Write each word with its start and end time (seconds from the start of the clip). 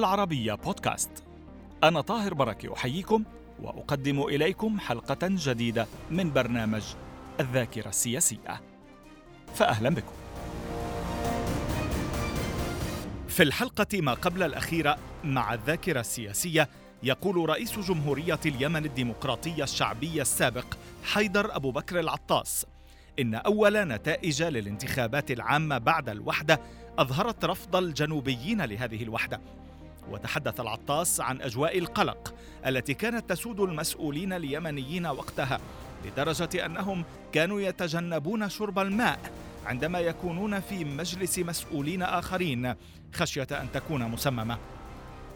العربية 0.00 0.54
بودكاست. 0.54 1.10
أنا 1.84 2.00
طاهر 2.00 2.34
بركة 2.34 2.74
أحييكم 2.74 3.24
وأقدم 3.62 4.22
إليكم 4.22 4.80
حلقة 4.80 5.18
جديدة 5.22 5.86
من 6.10 6.32
برنامج 6.32 6.82
الذاكرة 7.40 7.88
السياسية. 7.88 8.60
فأهلا 9.54 9.90
بكم. 9.90 10.12
في 13.28 13.42
الحلقة 13.42 14.00
ما 14.00 14.14
قبل 14.14 14.42
الأخيرة 14.42 14.98
مع 15.24 15.54
الذاكرة 15.54 16.00
السياسية 16.00 16.68
يقول 17.02 17.48
رئيس 17.48 17.78
جمهورية 17.78 18.40
اليمن 18.46 18.84
الديمقراطية 18.84 19.64
الشعبية 19.64 20.22
السابق 20.22 20.66
حيدر 21.04 21.56
أبو 21.56 21.70
بكر 21.70 22.00
العطاس 22.00 22.66
إن 23.18 23.34
أول 23.34 23.88
نتائج 23.88 24.42
للانتخابات 24.42 25.30
العامة 25.30 25.78
بعد 25.78 26.08
الوحدة 26.08 26.60
أظهرت 26.98 27.44
رفض 27.44 27.76
الجنوبيين 27.76 28.62
لهذه 28.62 29.02
الوحدة. 29.02 29.40
وتحدث 30.10 30.60
العطاس 30.60 31.20
عن 31.20 31.42
أجواء 31.42 31.78
القلق 31.78 32.34
التي 32.66 32.94
كانت 32.94 33.30
تسود 33.30 33.60
المسؤولين 33.60 34.32
اليمنيين 34.32 35.06
وقتها 35.06 35.60
لدرجة 36.04 36.66
أنهم 36.66 37.04
كانوا 37.32 37.60
يتجنبون 37.60 38.48
شرب 38.48 38.78
الماء 38.78 39.18
عندما 39.66 40.00
يكونون 40.00 40.60
في 40.60 40.84
مجلس 40.84 41.38
مسؤولين 41.38 42.02
آخرين 42.02 42.74
خشية 43.14 43.48
أن 43.52 43.72
تكون 43.72 44.08
مسممة. 44.08 44.58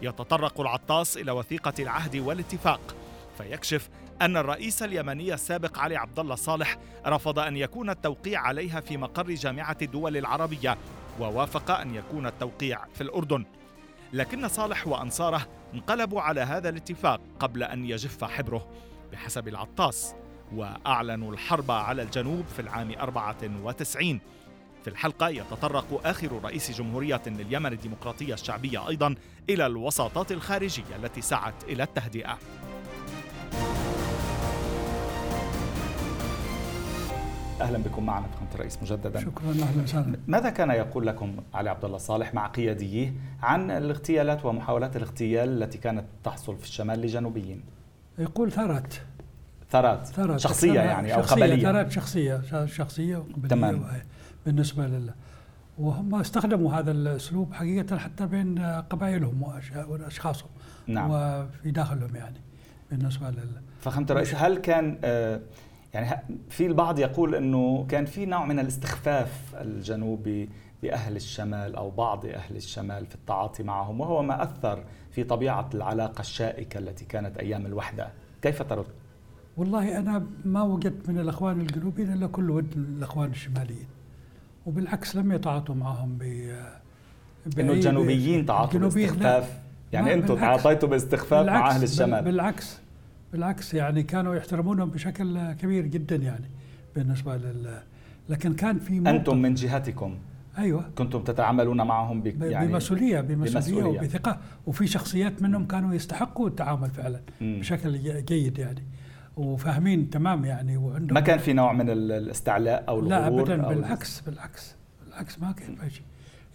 يتطرق 0.03 0.61
العطاس 0.61 1.17
إلى 1.17 1.33
وثيقة 1.33 1.73
العهد 1.79 2.17
والاتفاق 2.17 2.95
فيكشف 3.39 3.89
أن 4.23 4.37
الرئيس 4.37 4.83
اليمني 4.83 5.35
السابق 5.35 5.79
علي 5.79 5.97
عبد 5.97 6.19
الله 6.19 6.35
صالح 6.35 6.79
رفض 7.07 7.39
أن 7.39 7.57
يكون 7.57 7.91
التوقيع 7.91 8.41
عليها 8.41 8.81
في 8.81 8.97
مقر 8.97 9.31
جامعة 9.31 9.77
الدول 9.83 10.17
العربية 10.17 10.79
ووافق 11.21 11.71
أن 11.71 11.95
يكون 11.95 12.27
التوقيع 12.27 12.85
في 12.95 13.01
الأردن. 13.01 13.45
لكن 14.15 14.49
صالح 14.49 14.87
وأنصاره 14.87 15.47
انقلبوا 15.75 16.21
على 16.21 16.41
هذا 16.41 16.69
الاتفاق 16.69 17.21
قبل 17.41 17.63
أن 17.63 17.85
يجف 17.85 18.25
حبره 18.25 18.69
بحسب 19.13 19.49
العطاس 19.49 20.15
وأعلنوا 20.53 21.33
الحرب 21.33 21.71
على 21.71 22.03
الجنوب 22.03 22.45
في 22.47 22.63
العام 22.63 22.91
94 22.91 24.21
في 24.85 24.91
الحلقة 24.91 25.29
يتطرق 25.29 26.07
آخر 26.07 26.41
رئيس 26.45 26.71
جمهورية 26.71 27.23
لليمن 27.27 27.73
الديمقراطية 27.73 28.35
الشعبية 28.35 28.89
أيضا 28.89 29.15
إلى 29.51 29.67
الوساطات 29.67 30.33
الخارجية 30.33 30.97
التي 30.97 31.21
سعت 31.21 31.65
إلى 31.65 31.83
التهدئة. 31.83 32.39
أهلا 37.61 37.79
بكم 37.79 38.07
معنا 38.07 38.27
فخامه 38.27 38.49
الرئيس 38.55 38.83
مجددا. 38.83 39.21
شكرا 39.21 39.51
أهلا 39.51 39.83
وسهلا. 39.83 40.19
ماذا 40.27 40.51
كان 40.51 40.71
يقول 40.71 41.07
لكم 41.07 41.37
علي 41.55 41.71
عبد 41.71 41.85
الله 41.85 41.99
صالح 41.99 42.35
مع 42.35 42.47
قياديه 42.47 43.13
عن 43.43 43.71
الاغتيالات 43.71 44.45
ومحاولات 44.45 44.97
الاغتيال 44.97 45.63
التي 45.63 45.79
كانت 45.79 46.05
تحصل 46.25 46.57
في 46.57 46.65
الشمال 46.65 47.01
لجنوبيين؟ 47.01 47.63
يقول 48.19 48.53
ثارات 48.53 48.95
ثارات 49.71 50.07
ثارات 50.07 50.41
شخصية 50.41 50.81
يعني 50.81 51.15
أو 51.15 51.21
قبليه 51.21 51.63
ثارات 51.63 51.91
شخصية. 51.93 52.67
شخصية 52.67 53.17
وقبلية 53.17 53.49
تمام 53.49 53.85
بالنسبة 54.47 54.87
لله. 54.87 55.15
وهم 55.79 56.15
استخدموا 56.15 56.73
هذا 56.73 56.91
الأسلوب 56.91 57.53
حقيقة 57.53 57.99
حتى 57.99 58.27
بين 58.27 58.59
قبائلهم 58.91 59.43
وأشخاصهم 59.89 60.51
نعم. 60.87 61.11
وفي 61.11 61.71
داخلهم 61.71 62.17
يعني 62.17 62.41
بالنسبة 62.91 63.31
لل 63.31 63.61
فخامة 63.81 64.07
الرئيس 64.11 64.35
هل 64.35 64.57
كان 64.59 64.99
آه 65.05 65.41
يعني 65.95 66.23
في 66.51 66.67
البعض 66.67 66.99
يقول 66.99 67.35
إنه 67.35 67.87
كان 67.89 68.05
في 68.05 68.27
نوع 68.27 68.45
من 68.47 68.59
الاستخفاف 68.59 69.55
الجنوبي 69.61 70.49
بأهل 70.83 71.17
الشمال 71.17 71.77
أو 71.77 71.91
بعض 71.91 72.27
أهل 72.27 72.57
الشمال 72.57 73.07
في 73.07 73.15
التعاطي 73.15 73.63
معهم 73.63 74.01
وهو 74.01 74.23
ما 74.23 74.43
أثر 74.43 74.85
في 75.11 75.25
طبيعة 75.25 75.71
العلاقة 75.75 76.21
الشائكة 76.21 76.79
التي 76.79 77.05
كانت 77.05 77.39
أيام 77.39 77.67
الوحدة، 77.67 78.09
كيف 78.43 78.63
ترد؟ 78.63 78.87
والله 79.57 79.99
أنا 79.99 80.27
ما 80.45 80.63
وجدت 80.63 81.09
من 81.09 81.19
الأخوان 81.19 81.61
الجنوبيين 81.61 82.13
إلا 82.13 82.27
كل 82.27 82.51
ود 82.51 82.73
الأخوان 82.77 83.31
الشماليين. 83.31 83.87
وبالعكس 84.67 85.17
لم 85.17 85.33
يتعاطوا 85.33 85.75
معهم 85.75 86.19
ب 86.19 86.23
إنه 87.59 87.73
الجنوبيين 87.73 88.47
تعاطوا 88.47 88.81
باستخفاف؟ 88.81 89.59
يعني 89.93 90.15
أنتم 90.15 90.37
تعاطيتوا 90.37 90.89
باستخفاف 90.89 91.47
مع 91.47 91.71
أهل 91.71 91.83
الشمال. 91.83 92.25
بالعكس. 92.25 92.84
بالعكس 93.35 93.75
يعني 93.75 94.03
كانوا 94.03 94.35
يحترمونهم 94.35 94.91
بشكل 94.91 95.53
كبير 95.53 95.87
جدا 95.87 96.17
يعني 96.17 96.51
بالنسبة 96.97 97.37
لل 97.37 97.79
لكن 98.29 98.55
كان 98.55 98.79
في 98.79 98.99
أنتم 98.99 99.43
من 99.43 99.55
جهتكم 99.55 100.15
أيوه 100.59 100.91
كنتم 100.99 101.23
تتعاملون 101.23 101.83
معهم 101.83 102.21
بك 102.23 102.35
يعني 102.41 102.69
بمسؤولية 102.69 103.21
بمسؤولية, 103.21 103.83
بمسؤولية. 103.83 104.01
وبثقة 104.01 104.39
وفي 104.67 104.87
شخصيات 104.87 105.43
منهم 105.43 105.67
كانوا 105.67 105.95
يستحقوا 105.95 106.49
التعامل 106.49 106.91
فعلا 106.91 107.21
م. 107.41 107.59
بشكل 107.59 108.25
جيد 108.25 108.59
يعني 108.59 108.83
وفاهمين 109.37 110.11
تمام 110.11 110.45
يعني 110.45 110.77
وعندهم 110.77 111.15
ما 111.15 111.21
كان 111.21 111.39
في 111.39 111.53
نوع 111.53 111.73
من 111.73 111.91
الاستعلاء 111.91 112.85
أو 112.89 113.01
الغرور 113.01 113.09
لا 113.09 113.27
ابدا 113.27 113.65
أو 113.65 113.75
بالعكس 113.75 114.21
بالعكس 114.21 114.75
بالعكس 115.07 115.39
ما 115.39 115.53
كان 115.53 115.91
شيء 115.91 116.05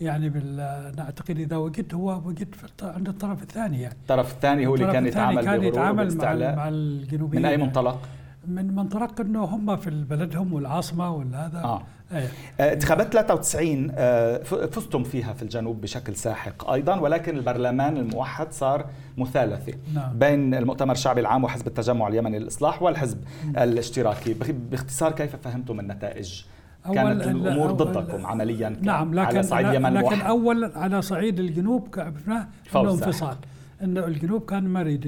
يعني 0.01 0.29
بال 0.29 0.55
نعتقد 0.97 1.39
إذا 1.39 1.57
وجدت 1.57 1.93
هو 1.93 2.21
وجدت 2.25 2.83
عند 2.83 3.07
الطرف 3.07 3.43
الثاني 3.43 3.81
يعني 3.81 3.95
الطرف 3.95 4.33
الثاني 4.33 4.67
هو 4.67 4.75
اللي 4.75 4.91
كان 4.91 5.05
يتعامل 5.07 5.45
كان 5.45 5.63
يتعامل 5.63 6.17
مع, 6.17 6.33
مع 6.55 6.69
الجنوبيين 6.69 7.43
من 7.43 7.49
أي 7.49 7.57
منطلق؟ 7.57 7.99
من 8.47 8.75
منطلق 8.75 9.21
إنه 9.21 9.43
هم 9.43 9.75
في 9.75 9.89
بلدهم 9.89 10.53
والعاصمة 10.53 11.11
والهذا 11.11 11.63
آه. 11.63 11.81
أيه. 12.11 12.27
آه، 12.59 12.73
انتخابات 12.73 13.13
93 13.13 13.91
آه، 13.95 14.37
فزتم 14.43 15.03
فيها 15.03 15.33
في 15.33 15.43
الجنوب 15.43 15.81
بشكل 15.81 16.15
ساحق 16.15 16.69
أيضا 16.69 16.99
ولكن 16.99 17.37
البرلمان 17.37 17.97
الموحد 17.97 18.51
صار 18.51 18.85
مثالثه 19.17 19.73
نعم. 19.93 20.19
بين 20.19 20.53
المؤتمر 20.53 20.91
الشعبي 20.91 21.21
العام 21.21 21.43
وحزب 21.43 21.67
التجمع 21.67 22.07
اليمني 22.07 22.39
للإصلاح 22.39 22.81
والحزب 22.81 23.17
م. 23.45 23.57
الاشتراكي 23.57 24.33
باختصار 24.71 25.11
كيف 25.11 25.35
فهمتم 25.35 25.79
النتائج 25.79 26.43
كانت 26.93 27.27
الأمور 27.27 27.71
ضدكم 27.71 28.25
عمليا 28.25 28.69
نعم 28.81 29.13
لكن 29.13 29.27
على 29.27 29.43
صعيد 29.43 29.67
اليمن 29.67 29.93
لكن 29.93 30.05
واحد. 30.05 30.21
اول 30.21 30.71
على 30.75 31.01
صعيد 31.01 31.39
الجنوب 31.39 31.87
عرفنا 31.97 32.47
انه 32.75 32.91
انفصال. 32.91 33.35
انه 33.83 34.05
الجنوب 34.05 34.45
كان 34.45 34.63
ما 34.63 34.81
يريد 34.81 35.05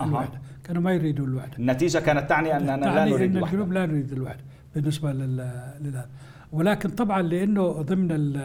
الوحده 0.00 0.38
كانوا 0.64 0.82
ما 0.82 0.92
يريدوا 0.92 1.26
الوحده 1.26 1.58
النتيجة 1.58 1.98
كانت 1.98 2.28
تعني 2.28 2.56
أننا 2.56 2.76
لا 2.86 3.04
نريد 3.04 3.36
الوحده 3.36 3.54
الجنوب 3.54 3.72
لا 3.72 3.86
نريد 3.86 4.12
الوحده 4.12 4.40
بالنسبة 4.74 5.12
لل 5.12 6.04
ولكن 6.52 6.88
طبعا 6.88 7.22
لأنه 7.22 7.68
ضمن 7.68 8.36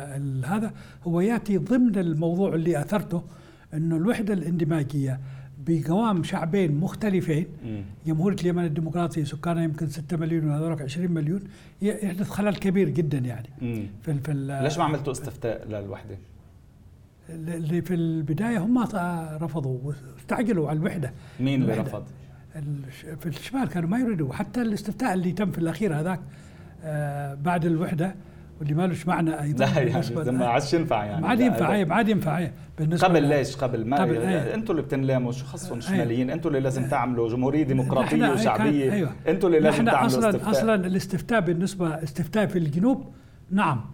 هذا 0.45 0.71
هو 1.07 1.21
يأتي 1.21 1.57
ضمن 1.57 1.97
الموضوع 1.97 2.53
اللي 2.55 2.81
أثرته 2.81 3.23
إنه 3.73 3.95
الوحدة 3.95 4.33
الاندماجية 4.33 5.19
بقوام 5.67 6.23
شعبين 6.23 6.75
مختلفين. 6.79 7.47
جمهورية 8.07 8.35
اليمن 8.41 8.65
الديمقراطية 8.65 9.23
سكانها 9.23 9.63
يمكن 9.63 9.87
6 9.87 10.17
مليون 10.17 10.45
وهذول 10.49 10.81
20 10.81 11.11
مليون. 11.11 11.43
يحدث 11.81 12.29
خلل 12.29 12.55
كبير 12.55 12.89
جدا 12.89 13.17
يعني. 13.17 13.49
مم. 13.61 13.87
في, 14.01 14.13
في 14.13 14.33
ليش 14.63 14.77
ما 14.77 14.83
عملتوا 14.83 15.13
استفتاء 15.13 15.67
للوحدة؟ 15.67 16.17
اللي 17.29 17.81
في 17.81 17.93
البداية 17.93 18.57
هم 18.57 18.77
رفضوا 19.43 19.77
واستعجلوا 19.83 20.69
على 20.69 20.79
الوحدة. 20.79 21.11
مين 21.39 21.61
اللي 21.61 21.73
رفض؟ 21.73 22.03
في 23.19 23.25
الشمال 23.25 23.69
كانوا 23.69 23.89
ما 23.89 23.99
يريدوا. 23.99 24.33
حتى 24.33 24.61
الاستفتاء 24.61 25.13
اللي 25.13 25.31
تم 25.31 25.51
في 25.51 25.57
الأخير 25.57 25.99
هذاك 25.99 26.19
آه 26.83 27.33
بعد 27.33 27.65
الوحدة 27.65 28.15
واللي 28.59 28.73
ما 28.73 28.87
لهش 28.87 29.07
معنى 29.07 29.41
أيضا 29.41 29.65
لا 29.65 29.81
يعني 29.81 30.31
ما 30.31 30.45
عادش 30.47 30.73
ينفع 30.73 31.05
يعني. 31.05 31.21
ما 31.21 31.27
عاد 31.27 31.39
ينفع 31.39 31.73
اي 31.73 31.85
ما 31.85 31.95
عاد 31.95 32.09
ينفع 32.09 32.47
بالنسبة 32.79 33.07
قبل 33.07 33.23
ليش؟ 33.23 33.55
قبل 33.55 33.85
ما 33.85 34.01
قبل 34.01 34.15
يعني 34.15 34.53
أنتم 34.53 34.71
اللي 34.71 34.81
بتنلاموا 34.81 35.31
شو 35.31 35.45
خصهم 35.45 35.77
الشماليين 35.77 36.29
أنتم 36.29 36.49
اللي 36.49 36.59
لازم 36.59 36.89
تعملوا 36.89 37.29
جمهورية 37.29 37.63
ديمقراطية 37.63 38.31
وشعبية. 38.31 38.93
أيوة. 38.93 39.11
أنتم 39.27 39.47
اللي 39.47 39.59
لازم 39.59 39.85
تعملوا 39.85 40.05
أصلا 40.05 40.29
استفتاء. 40.29 40.51
أصلا 40.51 40.75
الاستفتاء 40.75 41.39
بالنسبة 41.39 42.03
استفتاء 42.03 42.45
في 42.45 42.57
الجنوب 42.59 43.13
نعم. 43.51 43.85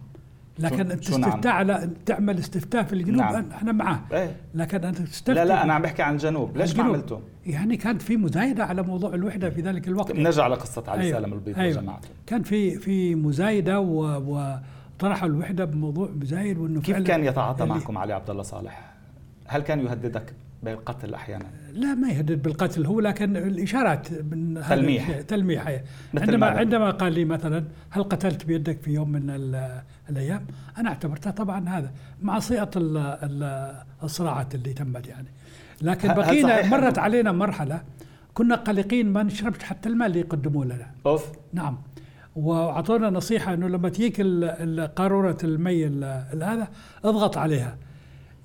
لكن 0.58 0.90
انت 0.90 1.10
نعم؟ 1.10 1.24
استفتاء 1.24 1.52
على 1.52 1.90
تعمل 2.06 2.38
استفتاء 2.38 2.82
في 2.82 2.92
الجنوب 2.92 3.20
نعم. 3.20 3.50
إحنا 3.50 3.72
معاه 3.72 4.00
إيه؟ 4.12 4.36
لكن 4.54 4.84
أنت 4.84 5.02
تستفتي 5.02 5.32
لا 5.32 5.44
لا 5.44 5.64
أنا 5.64 5.72
عم 5.72 5.82
بحكي 5.82 6.02
عن 6.02 6.14
الجنوب 6.14 6.56
ليش 6.56 6.76
ما 6.76 6.84
عملته 6.84 7.20
يعني 7.46 7.76
كانت 7.76 8.02
في 8.02 8.16
مزايدة 8.16 8.64
على 8.64 8.82
موضوع 8.82 9.14
الوحدة 9.14 9.50
في 9.50 9.60
ذلك 9.60 9.88
الوقت 9.88 10.12
نرجع 10.12 10.46
لقصة 10.46 10.84
علي 10.88 11.02
أيوة. 11.02 11.20
سالم 11.20 11.32
البيض 11.32 11.58
أيوة. 11.58 11.78
وجماعته 11.78 12.08
كان 12.26 12.42
في 12.42 12.78
في 12.78 13.14
مزايدة 13.14 13.80
و, 13.80 14.04
و 14.04 14.56
طرحوا 14.98 15.28
الوحدة 15.28 15.64
بموضوع 15.64 16.08
مزايد 16.14 16.58
وإنه 16.58 16.80
كيف 16.80 16.96
كان 16.96 17.24
يتعاطى 17.24 17.64
معكم 17.64 17.98
علي 17.98 18.12
عبد 18.12 18.30
الله 18.30 18.42
صالح؟ 18.42 18.92
هل 19.46 19.62
كان 19.62 19.80
يهددك 19.80 20.34
بالقتل 20.62 21.14
أحيانا؟ 21.14 21.44
لا 21.72 21.94
ما 21.94 22.08
يهدد 22.08 22.42
بالقتل. 22.42 22.86
هو 22.86 23.00
لكن 23.00 23.36
الإشارات 23.36 24.12
من 24.12 24.62
تلميح. 24.68 25.20
تلميح. 25.20 25.80
عندما 26.14 26.46
عندما 26.46 26.90
قال 26.90 27.12
لي 27.12 27.24
مثلا 27.24 27.64
هل 27.90 28.02
قتلت 28.02 28.44
بيدك 28.44 28.82
في 28.82 28.90
يوم 28.90 29.12
من 29.12 29.30
الأيام؟ 30.10 30.46
أنا 30.78 30.88
اعتبرتها 30.88 31.30
طبعا 31.30 31.68
هذا 31.68 31.90
مع 32.22 32.38
صيغة 32.38 32.70
الصراعات 34.02 34.54
اللي 34.54 34.72
تمت 34.72 35.06
يعني. 35.06 35.28
لكن 35.82 36.08
بقينا 36.08 36.66
مرت 36.66 36.98
علينا 36.98 37.32
مرحلة 37.32 37.82
كنا 38.34 38.54
قلقين 38.54 39.12
ما 39.12 39.22
نشربش 39.22 39.62
حتى 39.62 39.88
الماء 39.88 40.08
اللي 40.08 40.20
يقدموه 40.20 40.64
لنا. 40.64 40.90
أوف. 41.06 41.32
نعم. 41.52 41.78
وأعطونا 42.36 43.10
نصيحة 43.10 43.54
إنه 43.54 43.68
لما 43.68 43.88
تجيك 43.88 44.20
قارورة 44.96 45.38
المي 45.44 45.86
هذا 46.34 46.68
اضغط 47.04 47.38
عليها. 47.38 47.76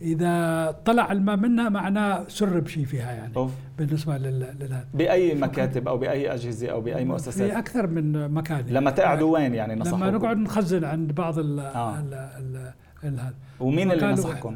إذا 0.01 0.75
طلع 0.85 1.11
الماء 1.11 1.35
منها 1.35 1.69
معناه 1.69 2.25
سرب 2.27 2.67
شيء 2.67 2.85
فيها 2.85 3.11
يعني. 3.11 3.35
أوف. 3.35 3.51
بالنسبة 3.77 4.17
لل 4.17 4.55
بأي 4.93 5.35
مكاتب 5.35 5.87
أو 5.87 5.97
بأي 5.97 6.33
أجهزة 6.33 6.67
أو 6.67 6.81
بأي 6.81 6.97
في 6.97 7.05
مؤسسات 7.05 7.51
أكثر 7.51 7.87
من 7.87 8.31
مكان. 8.31 8.65
لما 8.67 8.91
تقعدوا 8.91 9.33
وين 9.33 9.55
يعني 9.55 9.75
نصحوكم؟ 9.75 10.03
لما 10.03 10.11
نقعد 10.11 10.37
نخزن 10.37 10.83
عند 10.83 11.11
بعض 11.11 11.39
ال 11.39 11.59
آه. 11.59 11.99
ال 11.99 12.13
ال 12.13 12.71
ال 13.03 13.19
هذا 13.19 13.33
ومين 13.59 13.91
اللي 13.91 14.11
نصحكم؟ 14.11 14.55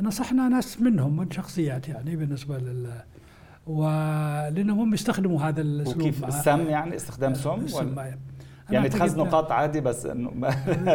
نصحنا 0.00 0.48
ناس 0.48 0.80
منهم 0.80 1.16
من 1.16 1.30
شخصيات 1.30 1.88
يعني 1.88 2.16
بالنسبة 2.16 2.58
لل 2.58 2.86
ولأنهم 3.66 4.80
هم 4.80 4.94
يستخدموا 4.94 5.42
هذا 5.42 5.60
الأسلوب 5.60 6.00
وكيف؟ 6.00 6.24
السم 6.24 6.60
يعني 6.60 6.96
استخدام 6.96 7.34
سم 7.34 7.50
السم 7.50 7.88
ولا 7.88 8.18
يعني 8.70 8.88
تخزنوا 8.88 9.24
قط 9.24 9.52
عادي 9.52 9.80
بس 9.80 10.06
إنه 10.06 10.28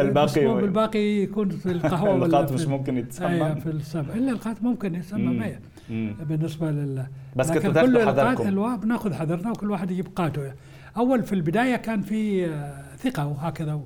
الباقي 0.00 0.64
الباقي 0.64 1.22
يكون 1.22 1.48
في 1.48 1.72
القهوة 1.72 2.46
في 2.46 2.54
مش 2.54 2.66
ممكن 2.66 2.94
أيوة 2.94 3.06
يتسمم 3.06 3.54
في 3.54 3.70
السم 3.70 4.06
إلا 4.14 4.30
القات 4.30 4.62
ممكن 4.62 4.94
يسمى 4.94 5.22
مم. 5.22 5.38
مية 5.38 5.60
مم. 5.90 6.14
بالنسبة 6.20 6.70
لل 6.70 7.06
بس 7.36 7.52
كنتوا 7.52 7.72
تاخذوا 7.72 8.02
القات 8.02 8.18
حذركم 8.18 8.48
الوا 8.48 8.76
بناخذ 8.76 9.12
حذرنا 9.14 9.50
وكل 9.50 9.70
واحد 9.70 9.90
يجيب 9.90 10.06
قاته 10.16 10.52
أول 10.96 11.22
في 11.22 11.32
البداية 11.32 11.76
كان 11.76 12.00
في 12.02 12.46
آه، 12.46 12.96
ثقة 12.96 13.26
وهكذا 13.26 13.80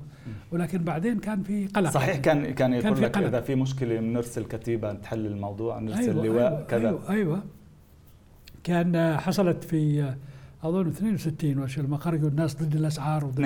ولكن 0.51 0.83
بعدين 0.83 1.19
كان 1.19 1.43
في 1.43 1.67
قلق. 1.67 1.89
صحيح 1.89 2.17
كان 2.17 2.41
كان 2.43 2.53
كان 2.53 2.73
يقول 2.73 2.95
في 2.95 3.01
لك 3.01 3.17
قلق. 3.17 3.27
إذا 3.27 3.41
في 3.41 3.55
مشكلة 3.55 3.99
بنرسل 3.99 4.43
كتيبة 4.45 4.93
تحل 4.93 5.25
الموضوع 5.25 5.79
نرسل 5.79 6.19
أيوة 6.19 6.25
لواء 6.25 6.47
أيوة 6.47 6.65
كذا. 6.65 6.87
أيوة, 6.89 7.09
أيوه. 7.09 7.43
كان 8.63 8.95
آه، 8.95 9.17
حصلت 9.17 9.63
في 9.63 10.03
آه، 10.03 10.17
اظن 10.63 10.87
62 10.87 11.59
وش 11.59 11.79
لما 11.79 11.97
خرجوا 11.97 12.29
الناس 12.29 12.55
ضد 12.63 12.75
الأسعار 12.75 13.25
وضد 13.25 13.39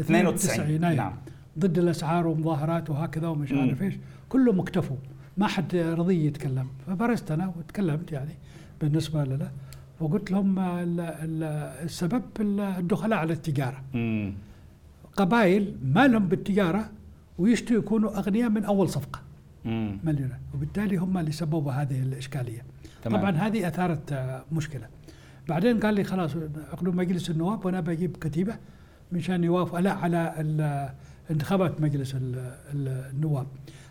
اثنين 0.00 0.26
92 0.26 0.84
أيوة. 0.84 0.96
نعم. 0.96 1.12
ضد 1.58 1.78
الأسعار 1.78 2.26
ومظاهرات 2.26 2.90
وهكذا 2.90 3.26
ومش. 3.28 3.52
عارف 3.52 3.82
إيش. 3.82 3.94
كلهم 4.28 4.60
اكتفوا. 4.60 4.96
ما 5.36 5.46
حد 5.46 5.76
رضي 5.76 6.26
يتكلم. 6.26 6.66
فبرزت 6.86 7.30
أنا 7.30 7.52
وتكلمت 7.58 8.12
يعني 8.12 8.34
بالنسبة 8.80 9.24
له 9.24 9.50
وقلت 10.00 10.30
لهم 10.30 10.58
ال- 10.58 11.00
ال- 11.00 11.42
السبب 11.84 12.22
الدخلاء 12.40 13.18
على 13.18 13.32
التجارة. 13.32 13.82
مم. 13.94 14.32
قبائل 15.16 15.74
ما 15.84 16.06
لهم 16.08 16.28
بالتجارة 16.28 16.90
ويشتوا 17.38 17.76
يكونوا 17.76 18.18
أغنياء 18.18 18.50
من 18.50 18.64
أول 18.64 18.88
صفقة. 18.88 19.20
مم. 19.64 19.98
مليونات 20.04 20.40
وبالتالي 20.54 20.96
هم 20.96 21.18
اللي 21.18 21.32
سببوا 21.32 21.72
هذه 21.72 22.02
الإشكالية. 22.02 22.62
تمام. 23.04 23.20
طبعا 23.20 23.30
هذه 23.30 23.68
أثارت 23.68 24.34
مشكلة. 24.52 24.86
بعدين 25.48 25.80
قال 25.80 25.94
لي 25.94 26.04
خلاص 26.04 26.30
عقدوا 26.72 26.92
مجلس 26.92 27.30
النواب 27.30 27.66
وأنا 27.66 27.80
بجيب 27.80 28.16
كتيبة 28.16 28.54
مشان 29.12 29.44
يوافق 29.44 29.78
لا 29.80 29.92
على 29.92 30.34
انتخابات 31.30 31.80
مجلس 31.80 32.14
ال- 32.14 32.38
ال- 32.72 33.10
النواب 33.14 33.46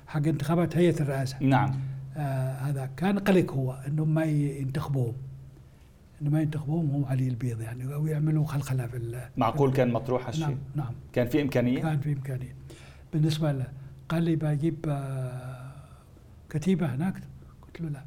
حق 0.07 0.27
انتخابات 0.27 0.77
هيئة 0.77 1.01
الرئاسة. 1.01 1.38
نعم. 1.42 1.80
آه 2.18 2.51
هذا 2.53 2.89
كان 2.98 3.19
قلق 3.19 3.53
هو 3.53 3.74
انهم 3.88 4.13
ما 4.13 4.24
ينتخبوهم. 4.24 5.13
إنه 6.21 6.30
ما 6.30 6.42
ينتخبوهم 6.42 6.89
هم 6.92 7.06
علي 7.06 7.27
البيض 7.27 7.62
يعني 7.62 7.94
أو 7.94 8.07
يعملوا 8.07 8.45
خلخلة 8.45 8.88
في 8.88 9.27
معقول 9.38 9.71
كان 9.74 9.92
مطروح 9.94 10.27
هالشيء؟ 10.27 10.45
نعم 10.47 10.57
نعم. 10.75 10.94
كان 11.13 11.27
في 11.27 11.42
إمكانية؟ 11.42 11.81
كان 11.81 12.00
في 12.00 12.13
إمكانية. 12.13 12.56
بالنسبة 13.13 13.51
له 13.51 13.65
قال 14.09 14.24
لي 14.24 14.36
بجيب 14.36 14.75
آه، 14.88 15.71
كتيبة 16.50 16.95
هناك. 16.95 17.13
قلت 17.62 17.81
له 17.81 17.89
لا 17.89 18.01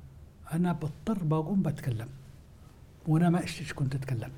أنا 0.53 0.73
بضطر 0.73 1.25
بقوم 1.25 1.63
بتكلم. 1.63 2.07
وأنا 3.09 3.31
ما 3.31 3.45
اشتيش 3.45 3.73
كنت 3.73 3.95
اتكلم. 3.95 4.29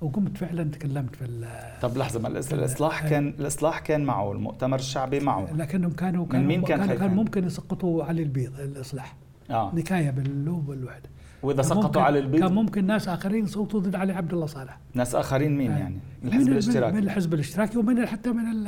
وقمت 0.00 0.38
فعلا 0.38 0.64
تكلمت 0.64 1.16
في 1.16 1.24
ال- 1.24 1.80
طب 1.82 1.96
لحظة 1.96 2.20
ما 2.20 2.28
الإصلاح 2.28 3.08
كان 3.08 3.28
الإصلاح 3.28 3.78
كان 3.78 4.04
معه 4.04 4.32
المؤتمر 4.32 4.78
الشعبي 4.78 5.20
معه. 5.20 5.52
لكنهم 5.56 5.90
كانوا 5.92 6.24
من 6.24 6.30
كانوا 6.32 6.46
مين 6.46 6.62
كان 6.62 6.86
كان, 6.86 6.98
كان؟ 6.98 7.14
ممكن 7.14 7.44
يسقطوا 7.46 8.04
علي 8.04 8.22
البيض 8.22 8.60
الإصلاح. 8.60 9.14
آه. 9.50 9.72
نكاية 9.74 10.10
باللوب 10.10 10.68
والوحدة. 10.68 11.08
وإذا 11.42 11.62
كان 11.62 11.70
سقطوا 11.70 12.02
على 12.02 12.20
كان 12.20 12.26
البيض؟ 12.26 12.52
ممكن 12.52 12.86
ناس 12.86 13.08
آخرين 13.08 13.44
يصوتوا 13.44 13.80
ضد 13.80 13.94
علي 13.94 14.12
عبد 14.12 14.32
الله 14.32 14.46
صالح. 14.46 14.78
ناس 14.94 15.14
آخرين 15.14 15.56
مين 15.56 15.70
آه. 15.72 15.78
يعني؟ 15.78 15.96
من 16.22 16.28
الحزب 16.28 16.46
من- 16.46 16.52
الاشتراكي. 16.52 16.96
من 16.96 17.02
الحزب 17.02 17.34
الاشتراكي 17.34 17.78
ومن 17.78 18.06
حتى 18.06 18.32
من 18.32 18.64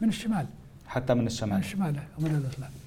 من 0.00 0.08
الشمال. 0.08 0.46
حتى 0.86 1.14
من 1.14 1.20
من 1.20 1.26
الشمال 1.26 1.58
الشمال 1.58 1.96
ومن 2.18 2.26
الاسلام 2.44 2.70
بن- 2.70 2.85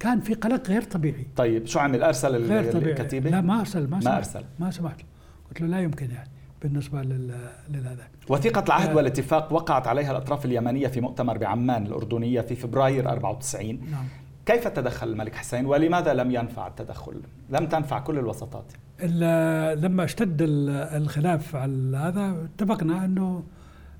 كان 0.00 0.20
في 0.20 0.34
قلق 0.34 0.68
غير 0.68 0.82
طبيعي. 0.82 1.26
طيب 1.36 1.66
شو 1.66 1.78
عمل 1.78 2.02
ارسل 2.02 2.36
غير 2.44 2.72
طبيعي. 2.72 2.92
الكتيبة؟ 2.92 3.30
لا 3.30 3.40
ما 3.40 3.60
أرسل 3.60 3.82
ما, 3.90 3.96
ما 3.96 4.00
سمحت. 4.00 4.16
أرسل. 4.16 4.44
ما 4.58 4.70
سمحت. 4.70 4.98
له. 5.00 5.06
قلت 5.48 5.60
له 5.60 5.66
لا 5.66 5.80
يمكن 5.80 6.10
يعني 6.10 6.28
بالنسبة 6.62 7.02
لل 7.02 7.34
لهذا 7.68 8.08
وثيقة 8.28 8.64
العهد. 8.66 8.96
والاتفاق 8.96 9.52
وقعت 9.52 9.86
عليها 9.86 10.10
الأطراف 10.10 10.44
اليمنية 10.44 10.86
في 10.86 11.00
مؤتمر 11.00 11.38
بعمان 11.38 11.86
الأردنية 11.86 12.40
في 12.40 12.54
فبراير 12.54 13.08
94 13.08 13.80
نعم. 13.90 14.04
كيف 14.46 14.68
تدخل 14.68 15.08
الملك 15.08 15.34
حسين؟ 15.34 15.66
ولماذا 15.66 16.14
لم 16.14 16.30
ينفع 16.30 16.66
التدخل؟ 16.66 17.20
لم 17.50 17.66
تنفع 17.66 17.98
كل 17.98 18.18
الوساطات 18.18 18.72
ال- 19.00 19.82
لما 19.82 20.04
اشتد 20.04 20.42
ال- 20.42 20.70
الخلاف 20.70 21.56
على 21.56 21.96
هذا 21.96 22.48
اتفقنا 22.54 23.04
إنه 23.04 23.42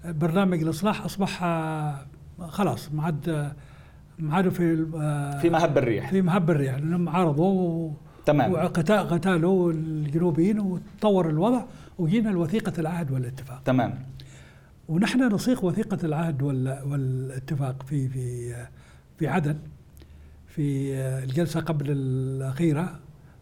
برنامج 0.05 0.63
الإصلاح 0.63 1.05
أصبح 1.05 1.45
خلاص 2.49 2.93
ما 2.93 3.03
عاد 3.03 3.53
ما 4.19 4.35
عادوا 4.35 4.51
في 4.51 4.87
آه، 4.97 5.39
في 5.41 5.51
مهب 5.51 5.79
الريح. 5.79 6.11
في 6.11 6.23
مهب 6.23 6.51
الريح 6.51 6.75
لأنهم 6.75 7.09
عارضوا 7.09 7.91
تمام. 8.27 8.53
وقتا- 8.53 9.03
قتالوا 9.13 9.73
الجنوبيين 9.73 10.61
وتطور 10.61 11.31
الوضع 11.31 11.63
وجينا 11.99 12.29
لوثيقة 12.31 12.73
العهد 12.81 13.11
والاتفاق. 13.11 13.63
تمام. 13.65 13.95
ونحن 14.89 15.23
نصيغ 15.23 15.67
وثيقة 15.67 15.99
العهد 16.05 16.43
وال- 16.43 16.83
والاتفاق 16.87 17.83
في 17.83 18.09
في 18.09 18.55
في 19.19 19.27
عدن 19.29 19.57
في 20.47 20.95
الجلسة 21.25 21.61
قبل 21.61 21.91
الأخيرة 21.91 22.99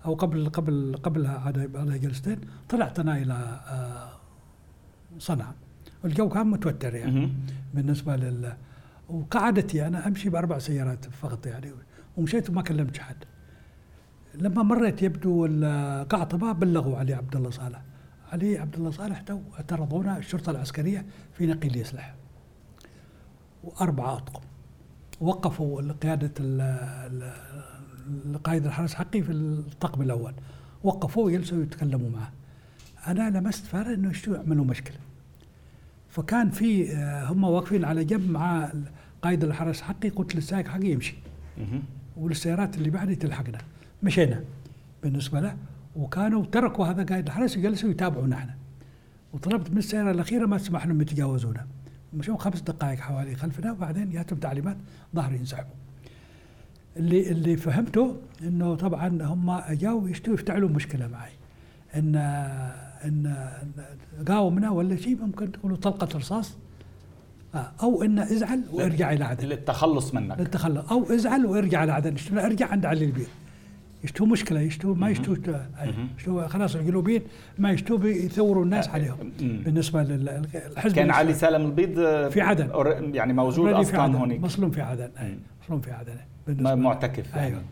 أو 0.07 0.15
قبل 0.15 0.49
قبل 0.49 0.97
قبلها 1.03 1.39
على 1.75 1.99
جلستين 1.99 2.39
طلعت 2.69 2.99
أنا 2.99 3.17
إلى 3.19 3.33
آه، 3.69 4.09
صنعاء. 5.19 5.55
والجو 6.05 6.29
كان 6.29 6.47
متوتر 6.47 6.95
يعني. 6.95 7.11
مهم. 7.21 7.33
بالنسبة 7.75 8.17
لل 8.17 8.53
وقعدتي 9.09 9.87
أنا 9.87 10.07
أمشي 10.07 10.29
بأربع 10.31 10.59
سيارات 10.59 11.05
فقط 11.05 11.47
يعني 11.47 11.73
ومشيت 12.17 12.51
وما 12.51 12.63
كلمت 12.63 12.99
حد. 12.99 13.17
لما 14.35 14.63
مريت 14.63 15.03
يبدو 15.03 15.47
القعطبة 15.47 16.53
بلغوا 16.53 16.97
علي 16.99 17.15
عبد 17.15 17.37
الله 17.37 17.51
صالح. 17.51 17.83
علي 18.33 18.59
عبد 18.59 18.75
الله 18.77 18.91
صالح 18.91 19.21
تو 19.21 19.41
اعترضونا 19.55 20.19
الشرطة 20.19 20.51
العسكرية 20.51 21.07
في 21.33 21.47
نقل 21.47 21.77
يسلح 21.77 22.15
وأربعة 23.65 24.17
أطقم. 24.17 24.43
وقفوا 25.21 25.81
ال- 26.41 27.33
القائد 28.27 28.67
الحرس 28.67 28.95
حقي 28.95 29.23
في 29.23 29.33
الطقم 29.33 30.03
الأول. 30.03 30.35
وقفوه 30.85 31.25
وجلسوا 31.25 31.63
يتكلموا 31.63 32.11
معه. 32.11 32.33
أنا 33.07 33.39
لمست 33.39 33.67
إنه 33.95 34.11
يشتوا 34.11 34.37
يعملوا 34.37 34.65
مشكلة. 34.65 34.97
فكان 36.09 36.51
في 36.51 36.93
آه، 36.93 37.25
هم 37.25 37.45
واقفين 37.45 37.85
على 37.85 38.05
جنب 38.05 38.31
مع 38.31 38.73
قائد 39.23 39.45
الحرس 39.45 39.81
حقي 39.83 40.09
قلت 40.09 40.35
للسائق 40.35 40.69
حقي 40.69 40.87
يمشي. 40.87 41.15
والسيارات 42.17 42.77
اللي 42.79 42.91
بعدي 42.91 43.15
تلحقنا. 43.15 43.59
مشينا. 44.03 44.45
بالنسبة 45.03 45.41
له 45.41 45.57
وكانوا 45.97 46.45
تركوا 46.45 46.87
هذا 46.87 47.05
قائد 47.05 47.27
الحرس 47.27 47.57
وجلسوا 47.57 47.91
يتابعونا 47.91 48.37
إحنا. 48.37 48.55
وطلبت 49.33 49.71
من 49.71 49.79
السيارة 49.79 50.11
الأخيرة 50.11 50.47
ما 50.47 50.59
تسمح 50.59 50.87
لهم 50.87 51.01
يتجاوزونا. 51.01 51.67
مشوا 52.15 52.37
خمس 52.37 52.61
دقائق 52.61 52.99
حوالي 53.01 53.35
خلفنا 53.35 53.73
وبعدين 53.73 54.11
جاتهم 54.11 54.39
تعليمات 54.39 54.77
ظهر 55.15 55.33
ينسحبوا. 55.33 55.75
اللي 56.97 57.31
اللي 57.31 57.57
فهمته 57.57 58.17
إنه 58.43 58.75
طبعا 58.75 59.09
هم 59.23 59.61
جاوا 59.71 60.09
يشتوا 60.09 60.35
يفتعلوا 60.35 60.69
مشكلة 60.69 61.09
معي. 61.09 61.33
إن 61.95 62.17
إن 63.05 63.37
قاومنا 64.29 64.71
ولا 64.71 64.97
شيء 64.97 65.17
ممكن 65.21 65.53
تقولوا 65.53 65.77
طلقة 65.77 66.19
رصاص. 66.19 66.57
أو 67.83 68.03
ان 68.03 68.19
ازعل 68.19 68.63
وارجع 68.73 69.13
إلى 69.13 69.25
عدن. 69.25 69.49
للتخلص 69.49 70.15
منك. 70.15 70.39
للتخلص. 70.39 70.93
أو 70.93 71.15
ازعل 71.15 71.47
وارجع 71.47 71.79
على 71.81 71.93
عدن. 71.93 72.15
أرجع 72.39 72.67
عند 72.71 72.87
علي 72.87 73.05
البيض 73.05 73.27
يشتوا 74.05 74.27
مشكلة 74.27 74.61
يشتوا 74.61 74.95
ما 74.95 75.11
يشتوا 75.11 75.37
مهم. 75.81 76.09
يشتوا 76.19 76.47
خلاص 76.49 76.77
الجنوبيين 76.77 77.23
ما 77.59 77.71
يشتوا 77.71 77.99
بيثوروا 77.99 78.65
الناس 78.65 78.89
عليهم. 78.89 79.33
مم. 79.41 79.63
بالنسبة 79.65 80.03
للحزب 80.03 80.95
كان 80.95 81.11
علي 81.11 81.35
سالم 81.35 81.67
البيض 81.67 81.99
آه، 81.99 82.29
في 82.29 82.41
عدن. 82.41 82.71
يعني 83.15 83.33
موجود 83.33 83.73
أصلا. 83.73 84.17
هونيك. 84.19 84.41
مصلوم 84.41 84.71
في 84.71 84.81
عدن. 84.83 85.09
مصلوم 85.65 85.81
في 85.81 85.91
عدن. 85.91 86.15
بالنسبة- 86.49 86.61
معتكف 86.63 87.35
يعني. 87.35 87.47
أيوه. 87.47 87.63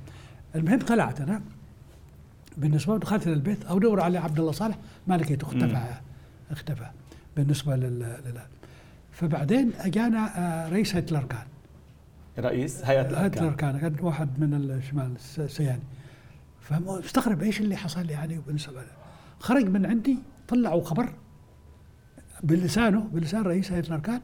المهم 0.55 0.79
طلعت 0.79 1.21
أنا. 1.21 1.41
بالنسبة 2.57 2.99
دخلت 2.99 3.27
للبيت 3.29 3.65
أو 3.65 3.79
دور 3.79 4.01
على 4.01 4.19
عبد 4.19 4.39
الله 4.41 4.53
صالح 4.53 4.77
ما 5.07 5.15
لقيته 5.17 5.45
اختفى. 5.45 5.79
اختفى. 6.51 6.87
بالنسبة 7.37 7.77
لل... 7.77 8.07
فبعدين 9.15 9.73
أجانا 9.79 10.39
آه، 10.39 10.69
رئيس 10.69 10.95
هيئة 10.95 11.11
الأركان 11.11 11.47
رئيس 12.39 12.85
هيئة 12.85 13.01
هيئة 13.03 13.11
الأركان 13.11 13.45
الأركان 13.45 13.79
كان 13.79 13.97
واحد 14.01 14.39
من 14.41 14.55
الشمال 14.55 15.13
الس- 15.17 15.39
السياني 15.41 15.83
فمستغرب 16.61 17.43
إيش 17.43 17.61
اللي 17.61 17.77
حصل 17.77 18.11
يعني 18.11 18.39
بالنسبة 18.47 18.73
له. 18.83 18.87
خرج 19.41 19.65
من 19.69 19.87
عندي 19.87 20.19
طلعوا 20.49 20.85
خبر 20.85 21.13
بلسانه 22.43 23.01
بلسان 23.01 23.43
رئيس 23.43 23.73
هيئة 23.73 23.87
الأركان 23.87 24.21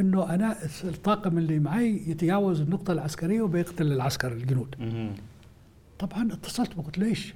إنه 0.00 0.34
أنا 0.34 0.56
الطاقم 0.84 1.38
اللي 1.38 1.58
معي 1.58 2.02
يتجاوز 2.06 2.60
النقطة 2.60 2.92
العسكرية 2.92 3.42
وبيقتل 3.42 3.92
العسكر 3.92 4.32
الجنود. 4.32 4.74
طبعا 5.98 6.32
اتصلت 6.32 6.72
قلت 6.74 6.98
له 6.98 7.06
إيش؟ 7.06 7.34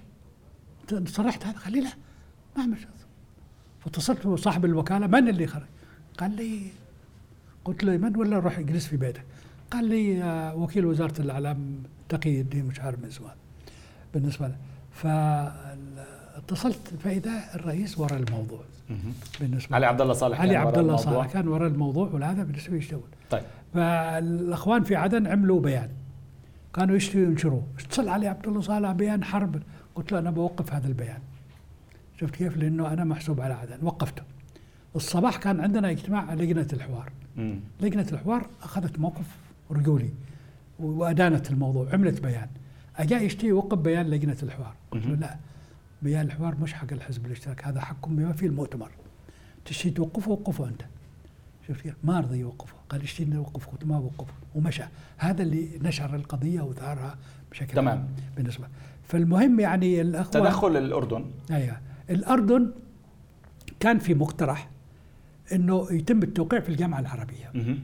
انت 0.93 1.09
صرحت 1.09 1.47
هذا؟ 1.47 1.59
قال 1.59 1.73
لي 1.73 1.81
لا 1.81 1.91
ما 2.57 2.63
اعمل 2.63 2.77
فاتصلت 3.81 4.27
بصاحب 4.27 4.65
الوكالة 4.65 5.07
من 5.07 5.29
اللي 5.29 5.47
خرج؟ 5.47 5.67
قال 6.19 6.37
لي 6.37 6.61
قلت 7.65 7.85
له 7.85 7.97
من 7.97 8.17
ولا 8.17 8.39
روح 8.39 8.59
اجلس 8.59 8.87
في 8.87 8.97
بيتك؟ 8.97 9.25
قال 9.71 9.85
لي 9.85 10.23
وكيل 10.57 10.87
وزارة 10.87 11.21
الإعلام 11.21 11.83
تقي 12.09 12.41
الدين 12.41 12.65
مش 12.65 12.81
عارف 12.81 12.99
من 13.03 13.11
زمان. 13.11 13.35
بالنسبة 14.15 14.49
له 14.49 14.57
فاتصلت 14.93 16.95
فإذا 17.05 17.55
الرئيس 17.55 17.99
وراء 17.99 18.21
الموضوع. 18.21 18.61
بالنسبة 19.41 19.77
علي 19.77 19.87
عبد 19.87 20.01
الله 20.01 20.15
صالح 20.15 20.41
علي 20.41 20.57
عبد 20.57 20.79
الله 20.79 20.97
صالح 20.97 21.33
كان 21.33 21.49
وراء 21.49 21.69
الموضوع 21.69 22.09
وهذا 22.09 22.43
بالنسبة 22.43 22.77
يشتغل. 22.77 23.01
طيب. 23.31 23.43
فالأخوان 23.75 24.85
في 24.85 24.97
عدن 24.97 25.27
عملوا 25.27 25.61
بيان. 25.61 25.89
كانوا 26.75 26.97
يشتروا 26.97 27.25
ينشروه 27.25 27.67
اتصل 27.79 28.09
علي 28.09 28.29
عبد 28.29 28.47
الله 28.47 28.61
صالح 28.61 28.93
بيان 28.93 29.25
حرب. 29.25 29.63
قلت 29.95 30.13
له 30.13 30.19
أنا 30.19 30.31
بوقف 30.31 30.73
هذا 30.73 30.87
البيان. 30.87 31.19
شفت 32.21 32.35
كيف؟ 32.35 32.57
لأنه 32.57 32.93
أنا 32.93 33.05
محسوب 33.05 33.41
على 33.41 33.55
عدن. 33.55 33.79
وقفته. 33.83 34.23
الصباح 34.97 35.37
كان 35.37 35.61
عندنا 35.61 35.91
اجتماع 35.91 36.35
لجنة 36.35 36.67
الحوار. 36.73 37.13
مم. 37.37 37.61
لجنة 37.81 38.07
الحوار 38.13 38.47
أخذت 38.63 38.99
موقف 38.99 39.27
رجولي 39.71 40.11
وأدانت 40.79 41.51
الموضوع 41.51 41.93
عملت 41.93 42.23
بيان. 42.23 42.49
أجا 42.97 43.19
يشتي 43.19 43.47
يوقف 43.47 43.79
بيان 43.79 44.11
لجنة 44.11 44.37
الحوار. 44.43 44.75
قلت 44.91 45.07
له 45.07 45.15
لا 45.15 45.37
بيان 46.03 46.27
الحوار 46.27 46.55
مش 46.55 46.73
حق 46.75 46.93
الحزب 46.93 47.27
الاشتراكي 47.27 47.65
هذا 47.65 47.81
حقكم 47.81 48.17
بما 48.17 48.33
فيه 48.33 48.47
المؤتمر. 48.47 48.91
تشتي 49.65 49.91
توقفه 49.91 50.31
وقفه 50.31 50.69
أنت. 50.69 50.83
شفت؟ 51.69 51.95
ما 52.05 52.21
رضي 52.21 52.39
يوقفه. 52.39 52.75
قال 52.89 53.03
اشتي 53.03 53.25
نوقفه 53.25 53.73
قلت 53.73 53.85
ما 53.85 54.01
بوقفه. 54.01 54.33
ومشى. 54.55 54.85
هذا 55.17 55.43
اللي 55.43 55.69
نشر 55.83 56.15
القضية 56.15 56.61
وثارها 56.61 57.19
بشكل 57.51 57.75
تمام. 57.75 58.09
بالنسبة. 58.37 58.67
فالمهم 59.09 59.61
يعني 59.61 60.01
الاخوان 60.01 60.45
تدخل 60.45 60.77
الأردن. 60.77 61.25
أيوه. 61.51 61.77
الأردن 62.11 62.71
كان 63.81 63.99
في 63.99 64.15
مقترح. 64.15 64.69
إنه 65.53 65.87
يتم 65.91 66.23
التوقيع 66.23 66.61
في 66.61 66.69
الجامعة 66.69 67.01
العربية. 67.01 67.51
مه. 67.55 67.79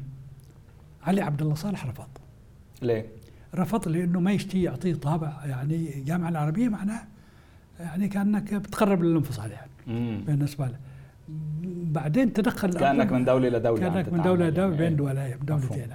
علي 1.02 1.20
عبد 1.23 1.42
الله 1.42 1.54
صالح 1.54 1.87
رفض. 1.87 2.08
ليه؟ 2.82 3.06
رفض 3.54 3.88
لإنه 3.88 4.20
ما 4.20 4.32
يشتي 4.32 4.62
يعطيه 4.62 4.94
طابع 4.94 5.44
يعني 5.46 5.99
الجامعة 5.99 6.28
العربية 6.28 6.68
معناه 6.68 7.00
يعني 7.80 8.08
كأنك 8.08 8.54
بتقرب 8.54 9.02
للانفصال 9.02 9.50
يعني 9.50 9.70
مم. 9.87 10.25
بالنسبة 10.26 10.66
له. 10.66 10.76
بعدين 11.92 12.32
تدخل 12.32 12.73
كأنك 12.73 13.12
من 13.12 13.25
دولة 13.25 13.49
لدوله 13.49 13.80
كأنك 13.80 14.12
من 14.12 14.23
دولة 14.23 14.46
لدوله 14.49 14.75
يعني. 14.75 14.76
بين 14.76 14.96
دولتين 14.96 15.38
دولتين 15.44 15.88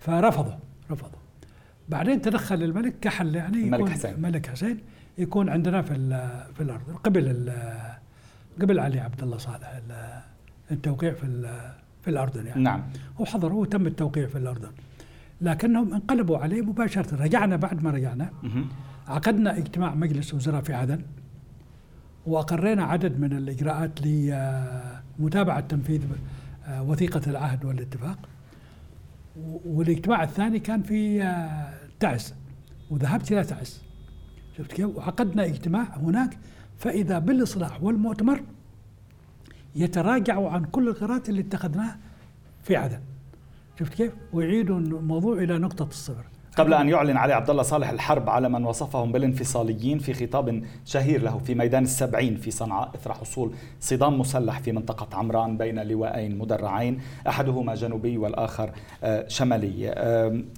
فرفضوا 0.00 0.58
رفضوا. 0.90 1.18
بعدين 1.88 2.22
تدخل 2.22 2.62
الملك 2.62 2.94
كحل 3.00 3.34
يعني 3.34 3.56
الملك 3.56 3.88
حسين. 3.88 4.14
الملك 4.14 4.46
حسين 4.46 4.78
يكون 5.18 5.48
عندنا 5.48 5.82
في 5.82 5.94
في 6.54 6.62
الأرض 6.62 6.96
قبل 7.04 7.52
قبل 8.60 8.80
علي 8.80 9.00
عبد 9.00 9.22
الله 9.22 9.38
صالح 9.38 9.80
التوقيع 10.70 11.12
في 11.12 11.48
في 12.02 12.10
الأردن 12.10 12.46
يعني. 12.46 12.62
نعم. 12.62 12.82
وحضروا 13.18 13.60
وتم 13.60 13.86
التوقيع 13.86 14.26
في 14.26 14.38
الأردن. 14.38 14.70
لكنهم 15.40 15.94
انقلبوا 15.94 16.38
عليه 16.38 16.62
مباشرة. 16.62 17.22
رجعنا 17.22 17.56
بعد 17.56 17.82
ما 17.82 17.90
رجعنا. 17.90 18.30
عقدنا 19.08 19.58
اجتماع 19.58 19.94
مجلس 19.94 20.34
وزراء 20.34 20.62
في 20.62 20.74
عدن. 20.74 21.02
وأقرينا 22.26 22.84
عدد 22.84 23.20
من 23.20 23.32
الإجراءات 23.32 24.06
لمتابعة 24.06 25.60
تنفيذ 25.60 26.02
آه، 26.66 26.82
وثيقة 26.82 27.20
العهد 27.26 27.64
والاتفاق. 27.64 28.18
والإجتماع 29.66 30.22
الثاني 30.22 30.58
كان 30.58 30.82
في 30.82 31.22
آه، 31.22 31.74
تعز 32.00 32.34
وذهبت 32.90 33.32
إلى 33.32 33.44
تعز 33.44 33.82
شفت 34.58 34.72
كيف؟ 34.72 34.96
وعقدنا 34.96 35.44
اجتماع 35.44 35.96
هناك 35.96 36.38
فإذا 36.78 37.18
بالإصلاح 37.18 37.82
والمؤتمر 37.82 38.42
يتراجعوا 39.78 40.50
عن 40.50 40.64
كل 40.64 40.88
القرارات 40.88 41.28
اللي 41.28 41.40
اتخذناها 41.40 41.98
في 42.62 42.76
عدن. 42.76 43.00
شفت 43.78 43.94
كيف؟ 43.94 44.12
ويعيدوا 44.32 44.78
الموضوع 44.78 45.38
إلى 45.38 45.58
نقطة 45.58 45.86
الصفر. 45.86 46.24
قبل 46.56 46.74
أن 46.74 46.88
يعلن 46.88 47.16
علي 47.16 47.32
عبد 47.32 47.50
الله 47.50 47.62
صالح 47.62 47.90
الحرب 47.90 48.30
على 48.30 48.48
من 48.48 48.64
وصفهم 48.64 49.12
بالانفصاليين 49.12 49.98
في 49.98 50.14
خطاب 50.14 50.62
شهير 50.84 51.22
له 51.22 51.38
في 51.38 51.54
ميدان 51.54 51.82
السبعين 51.82 52.36
في 52.36 52.50
صنعاء 52.50 52.90
إثر 52.94 53.12
حصول 53.12 53.52
صدام 53.80 54.20
مسلح 54.20 54.60
في 54.60 54.72
منطقة 54.72 55.16
عمران 55.18 55.56
بين 55.56 55.80
لواءين 55.80 56.38
مدرعين 56.38 57.00
أحدهما 57.28 57.74
جنوبي 57.74 58.18
والآخر 58.18 58.70
آه، 59.04 59.28
شمالي. 59.28 59.94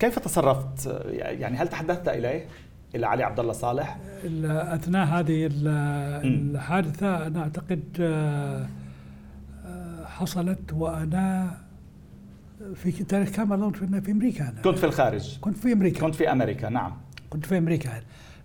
كيف 0.01 0.19
تصرفت؟ 0.19 1.03
يعني 1.15 1.57
هل 1.57 1.69
تحدثت 1.69 2.09
إليه؟ 2.09 2.47
إلى 2.95 3.07
علي 3.07 3.23
عبد 3.23 3.41
الله 3.41 3.53
صالح؟ 3.53 3.99
أثناء 4.45 5.07
هذه 5.07 5.49
الحادثة 5.53 7.27
أنا 7.27 7.43
أعتقد 7.43 7.83
آه، 8.01 8.63
آه، 8.63 8.67
حصلت 10.11 10.73
وأنا 10.73 11.57
في 12.75 12.93
كامل 12.93 13.75
في 13.75 14.11
أمريكا 14.11 14.49
أنا. 14.49 14.61
كنت 14.63 14.79
في 14.79 14.87
الخارج. 14.87 15.39
كنت 15.41 15.57
في 15.57 15.73
أمريكا. 15.73 16.01
كنت 16.01 16.15
في 16.15 16.33
أمريكا 16.33 16.69
نعم. 16.69 16.93
كنت 17.31 17.47
في 17.47 17.59
أمريكا 17.59 17.91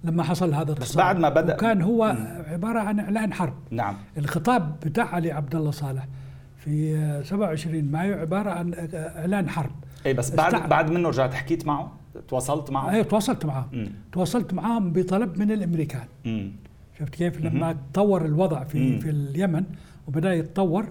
لما 0.04 0.24
حصل 0.24 0.54
هذا 0.54 0.74
بس 0.74 0.96
بعد 0.96 1.20
ما 1.20 1.30
بدا 1.30 1.54
وكان 1.56 1.82
هو 1.82 2.14
م. 2.14 2.44
عبارة 2.52 2.80
عن 2.80 3.00
إعلان 3.00 3.34
حرب. 3.34 3.54
نعم. 3.72 3.96
الخطاب 4.18 4.76
بتاع 4.86 5.16
علي 5.16 5.32
عبد 5.32 5.56
الله 5.56 5.72
صالح 5.72 6.08
في 6.58 7.22
27 7.26 7.84
مايو 7.84 8.18
عبارة 8.18 8.50
عن 8.50 8.74
إعلان 8.94 9.50
حرب. 9.50 9.72
اي 10.06 10.14
بس 10.14 10.32
بعد 10.36 10.54
استع... 10.54 10.68
بعد 10.68 10.92
منه 10.92 11.10
رجعت 11.10 11.34
حكيت 11.34 11.68
معه؟ 11.68 11.92
تواصلت 12.28 12.72
معه؟ 12.72 12.96
اي 12.96 13.04
تواصلت 13.04 13.46
معه. 13.46 13.70
تواصلت 14.12 14.54
معهم 14.54 14.92
بطلب 14.94 15.40
من 15.40 15.52
الأمريكان. 15.52 16.06
م. 16.26 16.50
شفت 17.00 17.16
كيف؟ 17.16 17.42
لما 17.42 17.78
تطور 17.94 18.26
الوضع 18.26 18.64
في 18.64 18.80
م. 18.96 19.00
في 19.00 19.10
اليمن 19.10 19.64
وبدأ 20.08 20.34
يتطور 20.34 20.86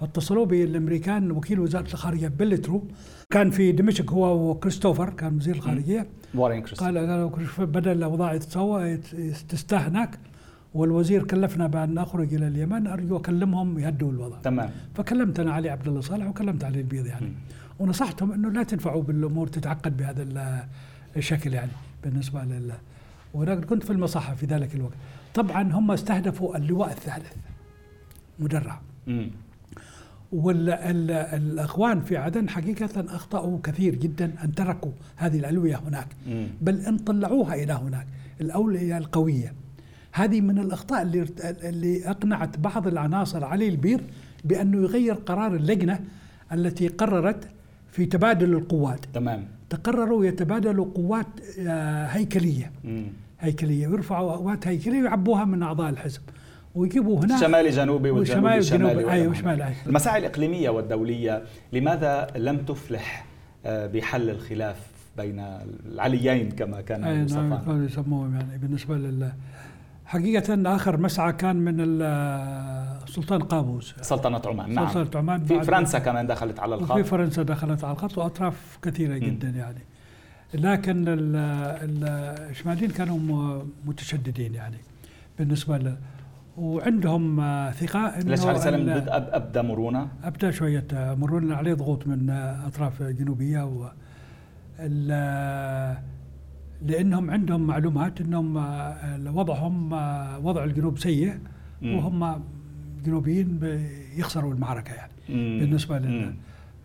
فاتصلوا 0.00 0.46
بالأمريكان 0.46 1.30
وكيل 1.30 1.60
وزارة 1.60 1.92
الخارجية 1.92 2.28
بلترو. 2.28 2.84
كان 3.30 3.50
في 3.50 3.72
دمشق 3.72 4.12
هو 4.12 4.50
وكريستوفر 4.50 5.10
كان 5.10 5.36
وزير 5.36 5.54
الخارجية. 5.54 6.06
وارين 6.34 6.62
كريستوفر. 6.62 6.98
قال 6.98 7.66
بدا 7.66 7.92
الأوضاع 7.92 8.36
تتسوى 8.36 8.96
تستاه 9.48 9.78
هناك. 9.78 10.18
والوزير 10.74 11.24
كلفنا 11.24 11.66
بأن 11.66 11.94
نخرج 11.94 12.34
إلى 12.34 12.48
اليمن 12.48 12.86
أرجو 12.86 13.16
أكلمهم 13.16 13.78
يهدوا 13.78 14.12
الوضع. 14.12 14.38
تمام. 14.38 14.70
فكلمت 14.94 15.40
أنا 15.40 15.52
علي 15.52 15.70
عبد 15.70 15.88
الله 15.88 16.00
صالح 16.00 16.26
وكلمت 16.26 16.64
علي 16.64 16.80
البيض 16.80 17.06
يعني. 17.06 17.26
م. 17.26 17.34
ونصحتهم 17.78 18.32
إنه 18.32 18.50
لا 18.50 18.62
تنفعوا 18.62 19.02
بالأمور 19.02 19.46
تتعقد 19.46 19.96
بهذا 19.96 20.68
الشكل 21.16 21.54
يعني 21.54 21.70
بالنسبة 22.04 22.42
لل 22.42 22.72
وأنا 23.34 23.54
كنت 23.54 23.84
في 23.84 23.90
المصحة 23.90 24.34
في 24.34 24.46
ذلك 24.46 24.74
الوقت. 24.74 24.94
طبعا 25.34 25.72
هم 25.72 25.90
استهدفوا 25.90 26.56
اللواء 26.56 26.90
الثالث 26.90 27.32
مدرع. 28.38 28.80
م. 30.34 30.44
والاخوان 30.44 32.00
في 32.00 32.16
عدن 32.16 32.48
حقيقة 32.48 33.04
أخطأوا 33.16 33.58
كثير 33.62 33.94
جدا 33.94 34.32
أن 34.44 34.54
تركوا 34.54 34.92
هذه 35.16 35.38
الألوية 35.38 35.76
هناك. 35.88 36.06
بل 36.60 36.80
إن 36.80 36.96
طلعوها 36.98 37.54
إلى 37.54 37.72
هناك. 37.72 38.06
الاوليه 38.40 38.98
القوية. 38.98 39.52
هذه 40.12 40.40
من 40.40 40.58
الأخطاء 40.58 41.02
اللي 41.02 41.26
اللي 41.44 42.10
أقنعت 42.10 42.58
بعض 42.58 42.86
العناصر 42.86 43.44
علي 43.44 43.68
البير 43.68 44.00
بأنه 44.44 44.82
يغير 44.82 45.14
قرار 45.14 45.54
اللجنة 45.54 46.00
التي 46.52 46.88
قررت 46.88 47.48
في 47.92 48.06
تبادل 48.06 48.52
القوات. 48.52 49.04
تمام. 49.14 49.44
تقرروا 49.70 50.24
يتبادلوا 50.24 50.86
قوات 50.94 51.26
آه، 51.58 52.04
هيكلية. 52.06 52.70
مم. 52.84 53.06
هيكلية. 53.40 53.88
ويرفعوا 53.88 54.32
قوات 54.32 54.68
هيكلية 54.68 55.02
ويعبوها 55.02 55.44
من 55.44 55.62
أعضاء 55.62 55.90
الحزب. 55.90 56.20
ويجيبوا 56.74 57.24
هنا 57.24 57.40
شمالي 57.40 57.70
جنوبي 57.70 58.10
والجنوبي 58.10 58.62
شمالي 58.62 59.10
أيوه 59.12 59.34
شمالي 59.34 59.64
أيوة. 59.64 59.76
المساعي 59.86 60.18
الإقليمية 60.18 60.70
والدولية 60.70 61.42
لماذا 61.72 62.26
لم 62.36 62.58
تفلح 62.58 63.26
آه، 63.66 63.86
بحل 63.86 64.30
الخلاف 64.30 64.76
بين 65.16 65.40
العليين 65.86 66.50
كما 66.50 66.80
كان 66.80 67.04
أي 67.04 67.24
نعم 67.24 67.64
كانوا 67.64 67.86
يسموهم 67.86 68.34
يعني 68.34 68.58
بالنسبة 68.58 68.96
لل 68.96 69.32
حقيقة 70.06 70.76
آخر 70.76 70.96
مسعى 70.96 71.32
كان 71.32 71.56
من 71.56 71.76
السلطان 71.78 73.42
قابوس. 73.42 73.94
سلطنة 74.00 74.40
عمان 74.46 74.74
نعم. 74.74 74.88
سلطنة 74.88 75.20
عمان 75.20 75.44
في 75.44 75.62
فرنسا 75.62 75.98
كمان 75.98 76.26
دخلت 76.26 76.60
على 76.60 76.74
الخط. 76.74 76.96
في 76.96 77.04
فرنسا 77.04 77.42
دخلت 77.42 77.84
على 77.84 77.92
الخط 77.92 78.18
وأطراف 78.18 78.78
كثيرة 78.82 79.18
جدا 79.18 79.50
م. 79.50 79.56
يعني. 79.56 79.80
لكن 80.54 81.04
الشماليين 81.08 82.90
كانوا 82.90 83.62
متشددين 83.86 84.54
يعني 84.54 84.76
بالنسبة 85.38 85.78
ل 85.78 85.96
وعندهم 86.56 87.36
ثقة 87.70 87.98
إنه 88.00 88.30
ليش 88.30 88.46
علي 88.46 88.58
سلم 88.58 89.04
ابدا 89.08 89.62
مرونة؟ 89.62 90.08
ابدا 90.24 90.50
شوية 90.50 90.86
مرونة 90.92 91.54
عليه 91.56 91.74
ضغوط 91.74 92.06
من 92.06 92.30
أطراف 92.66 93.02
جنوبية 93.02 93.64
و 93.64 93.88
لأنهم 96.82 97.30
عندهم 97.30 97.66
معلومات 97.66 98.20
إنهم 98.20 98.56
وضعهم 99.36 99.92
وضع 100.46 100.64
الجنوب 100.64 100.98
سيء 100.98 101.38
وهم 101.82 102.42
جنوبيين 103.04 103.60
يخسروا 104.16 104.52
المعركة 104.54 104.92
يعني 104.94 105.12
بالنسبة 105.60 105.98
لل 105.98 106.34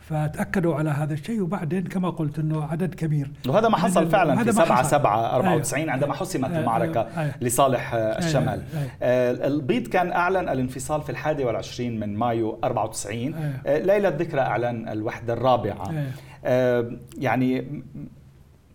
فتأكدوا 0.09 0.75
على 0.75 0.89
هذا 0.89 1.13
الشيء 1.13 1.41
وبعدين 1.41 1.83
كما 1.83 2.09
قلت 2.09 2.39
إنه 2.39 2.63
عدد 2.63 2.95
كبير 2.95 3.31
وهذا 3.47 3.69
ما 3.69 3.77
حصل 3.77 4.09
فعلا 4.09 4.43
في 4.43 4.51
7 4.51 4.83
7 4.83 5.35
94 5.35 5.81
أيوه. 5.81 5.93
عندما 5.93 6.13
حسمت 6.13 6.51
المعركة 6.51 7.01
أيوه. 7.01 7.33
لصالح 7.41 7.93
أيوه. 7.93 8.17
الشمال 8.17 8.61
أيوه. 8.75 9.47
البيض 9.47 9.87
كان 9.87 10.11
أعلن 10.11 10.49
الانفصال 10.49 11.01
في 11.01 11.09
الحادي 11.09 11.43
والعشرين 11.43 11.99
من 11.99 12.17
مايو 12.17 12.59
94 12.63 13.17
أيوه. 13.65 13.85
ليلة 13.85 14.09
ذكرى 14.09 14.41
اعلان 14.41 14.87
الوحدة 14.87 15.33
الرابعة 15.33 15.89
أيوه. 15.89 16.99
يعني 17.17 17.81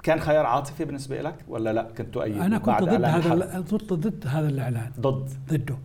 كان 0.03 0.21
خيار 0.21 0.47
عاطفي 0.47 0.85
بالنسبة 0.85 1.23
لك 1.23 1.35
ولا 1.49 1.73
لا 1.73 1.83
كنت 1.99 2.15
تؤيد 2.15 2.37
أنا 2.37 2.59
كنت 2.59 2.83
ضد 2.83 3.05
هذا 3.05 3.61
ضد 3.61 3.93
ضد 3.93 4.25
هذا 4.27 4.49
الإعلان 4.49 4.91
ضد 5.01 5.31
ضده 5.49 5.77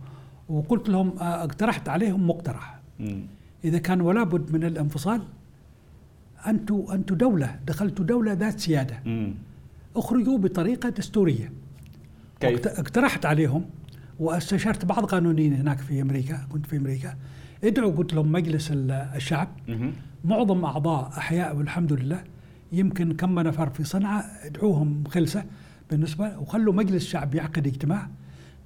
وقلت 0.48 0.88
لهم 0.88 1.14
اقترحت 1.20 1.88
عليهم 1.88 2.28
مقترح 2.28 2.80
مم. 2.98 3.26
إذا 3.64 3.78
كان 3.78 4.00
ولا 4.00 4.24
بد 4.24 4.52
من 4.52 4.64
الانفصال 4.64 5.22
أنتم 6.46 6.84
أنتم 6.92 7.14
دولة 7.14 7.58
دخلتوا 7.66 8.04
دولة 8.04 8.32
ذات 8.32 8.60
سيادة. 8.60 9.00
مم. 9.04 9.34
أخرجوا 9.96 10.38
بطريقة 10.38 10.88
دستورية. 10.88 11.52
كيف؟ 12.40 12.66
اقترحت 12.66 13.26
عليهم 13.26 13.64
واستشرت 14.18 14.84
بعض 14.84 15.04
قانونيين 15.04 15.54
هناك 15.54 15.78
في 15.78 16.02
أمريكا 16.02 16.46
كنت 16.52 16.66
في 16.66 16.76
أمريكا. 16.76 17.16
ادعوا 17.64 17.92
قلت 17.92 18.14
لهم 18.14 18.32
مجلس 18.32 18.68
الشعب. 18.72 19.48
مم. 19.68 19.92
معظم 20.24 20.64
أعضاء 20.64 21.08
أحياء 21.18 21.56
والحمد 21.56 21.92
لله. 21.92 22.24
يمكن 22.72 23.12
كم 23.12 23.40
نفر 23.40 23.70
في 23.70 23.84
صنعاء 23.84 24.24
ادعوهم 24.46 25.04
خلسه 25.08 25.44
بالنسبة. 25.90 26.38
وخلوا 26.38 26.74
مجلس 26.74 27.02
الشعب 27.04 27.34
يعقد 27.34 27.66
اجتماع. 27.66 28.08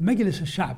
مجلس 0.00 0.42
الشعب 0.42 0.76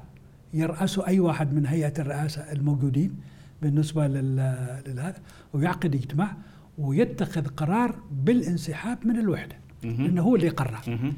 يرأسه 0.54 1.06
أي 1.06 1.20
واحد 1.20 1.54
من 1.54 1.66
هيئة 1.66 1.92
الرئاسة 1.98 2.52
الموجودين 2.52 3.14
بالنسبة 3.62 4.06
لهذا 4.06 5.14
ويعقد 5.52 5.94
اجتماع. 5.94 6.36
ويتخذ 6.78 7.46
قرار 7.46 7.98
بالانسحاب 8.12 9.06
من 9.06 9.18
الوحدة 9.18 9.56
لأنه 9.82 10.22
هو 10.22 10.36
اللي 10.36 10.48
قرر. 10.48 11.10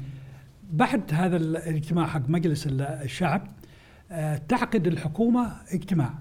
بعد 0.73 1.01
هذا 1.11 1.37
الاجتماع 1.37 2.07
حق 2.07 2.29
مجلس 2.29 2.67
الشعب 2.81 3.47
آه، 4.11 4.37
تعقد 4.37 4.87
الحكومة 4.87 5.51
اجتماع. 5.71 6.13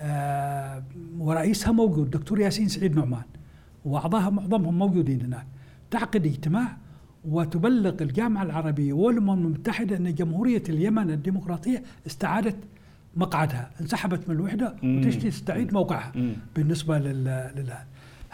آه، 0.00 0.82
ورئيسها 1.18 1.72
موجود 1.72 2.10
دكتور 2.10 2.40
ياسين 2.40 2.68
سعيد 2.68 2.96
نعمان. 2.96 3.22
واعضائها 3.84 4.30
معظمهم 4.30 4.78
موجودين 4.78 5.22
هناك. 5.22 5.46
تعقد 5.90 6.26
اجتماع 6.26 6.76
وتبلغ 7.24 7.94
الجامعة 8.02 8.42
العربية 8.42 8.92
والأمم 8.92 9.46
المتحدة 9.46 9.96
أن 9.96 10.14
جمهورية 10.14 10.62
اليمن 10.68 11.10
الديمقراطية 11.10 11.82
استعادت 12.06 12.56
مقعدها 13.16 13.70
انسحبت 13.80 14.28
من 14.28 14.34
الوحدة 14.34 14.76
وتشتي 14.84 15.30
تستعيد 15.30 15.72
موقعها. 15.74 16.12
بالنسبة 16.56 16.98
لل 16.98 17.72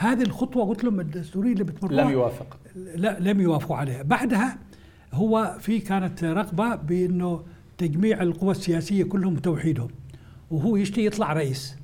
هذه 0.02 0.22
الخطوة 0.22 0.66
قلت 0.66 0.84
لهم 0.84 1.00
الدستورية 1.00 1.52
اللي 1.52 1.64
بتمر 1.64 1.92
لم 1.92 2.10
يوافق. 2.10 2.58
لا 2.94 3.20
لم 3.20 3.40
يوافقوا 3.40 3.76
عليها. 3.76 4.02
بعدها 4.02 4.58
هو 5.12 5.56
في 5.60 5.78
كانت 5.78 6.24
رغبة 6.24 6.74
بإنه 6.74 7.42
تجميع 7.78 8.22
القوى 8.22 8.50
السياسية 8.50 9.04
كلهم 9.04 9.34
وتوحيدهم 9.34 9.88
وهو 10.50 10.76
يشتي 10.76 11.06
يطلع 11.06 11.32
رئيس 11.32 11.76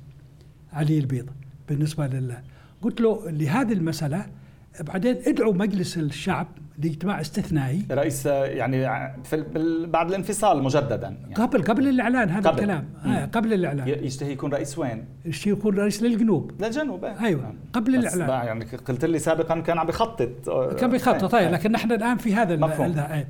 علي 0.73 0.99
البيض 0.99 1.29
بالنسبة 1.69 2.07
لله. 2.07 2.41
قلت 2.81 3.01
له 3.01 3.29
لهذه 3.29 3.73
المسألة 3.73 4.25
بعدين 4.81 5.17
ادعوا 5.27 5.53
مجلس 5.53 5.97
الشعب 5.97 6.47
لاجتماع 6.83 7.21
استثنائي. 7.21 7.85
رئيس 7.91 8.25
يعني 8.25 9.13
في 9.23 9.45
بعد 9.87 10.09
الانفصال 10.09 10.63
مجددا 10.63 11.17
يعني. 11.21 11.33
قبل 11.33 11.63
قبل 11.63 11.87
الإعلان 11.87 12.29
هذا 12.29 12.49
قبل. 12.49 12.59
الكلام. 12.59 12.89
آه 13.05 13.25
قبل 13.25 13.53
الإعلان. 13.53 13.87
يشتهي 13.87 14.31
يكون 14.31 14.53
رئيس 14.53 14.79
وين؟ 14.79 15.05
يشتهي 15.25 15.51
يكون 15.51 15.77
رئيس 15.77 16.03
للجنوب. 16.03 16.51
للجنوب 16.61 17.05
أيوه 17.05 17.41
نعم. 17.41 17.55
قبل 17.73 17.95
الإعلان. 17.95 18.29
يعني 18.29 18.65
قلت 18.65 19.05
لي 19.05 19.19
سابقا 19.19 19.59
كان 19.59 19.77
عم 19.77 19.87
بخطط 19.87 20.49
كان 20.79 20.89
بيخطط 20.89 21.25
طيب 21.25 21.47
آه. 21.47 21.51
لكن 21.51 21.71
نحن 21.71 21.91
الآن 21.91 22.17
في 22.17 22.35
هذا 22.35 22.55
مفهوم. 22.55 22.91
آه. 22.91 23.27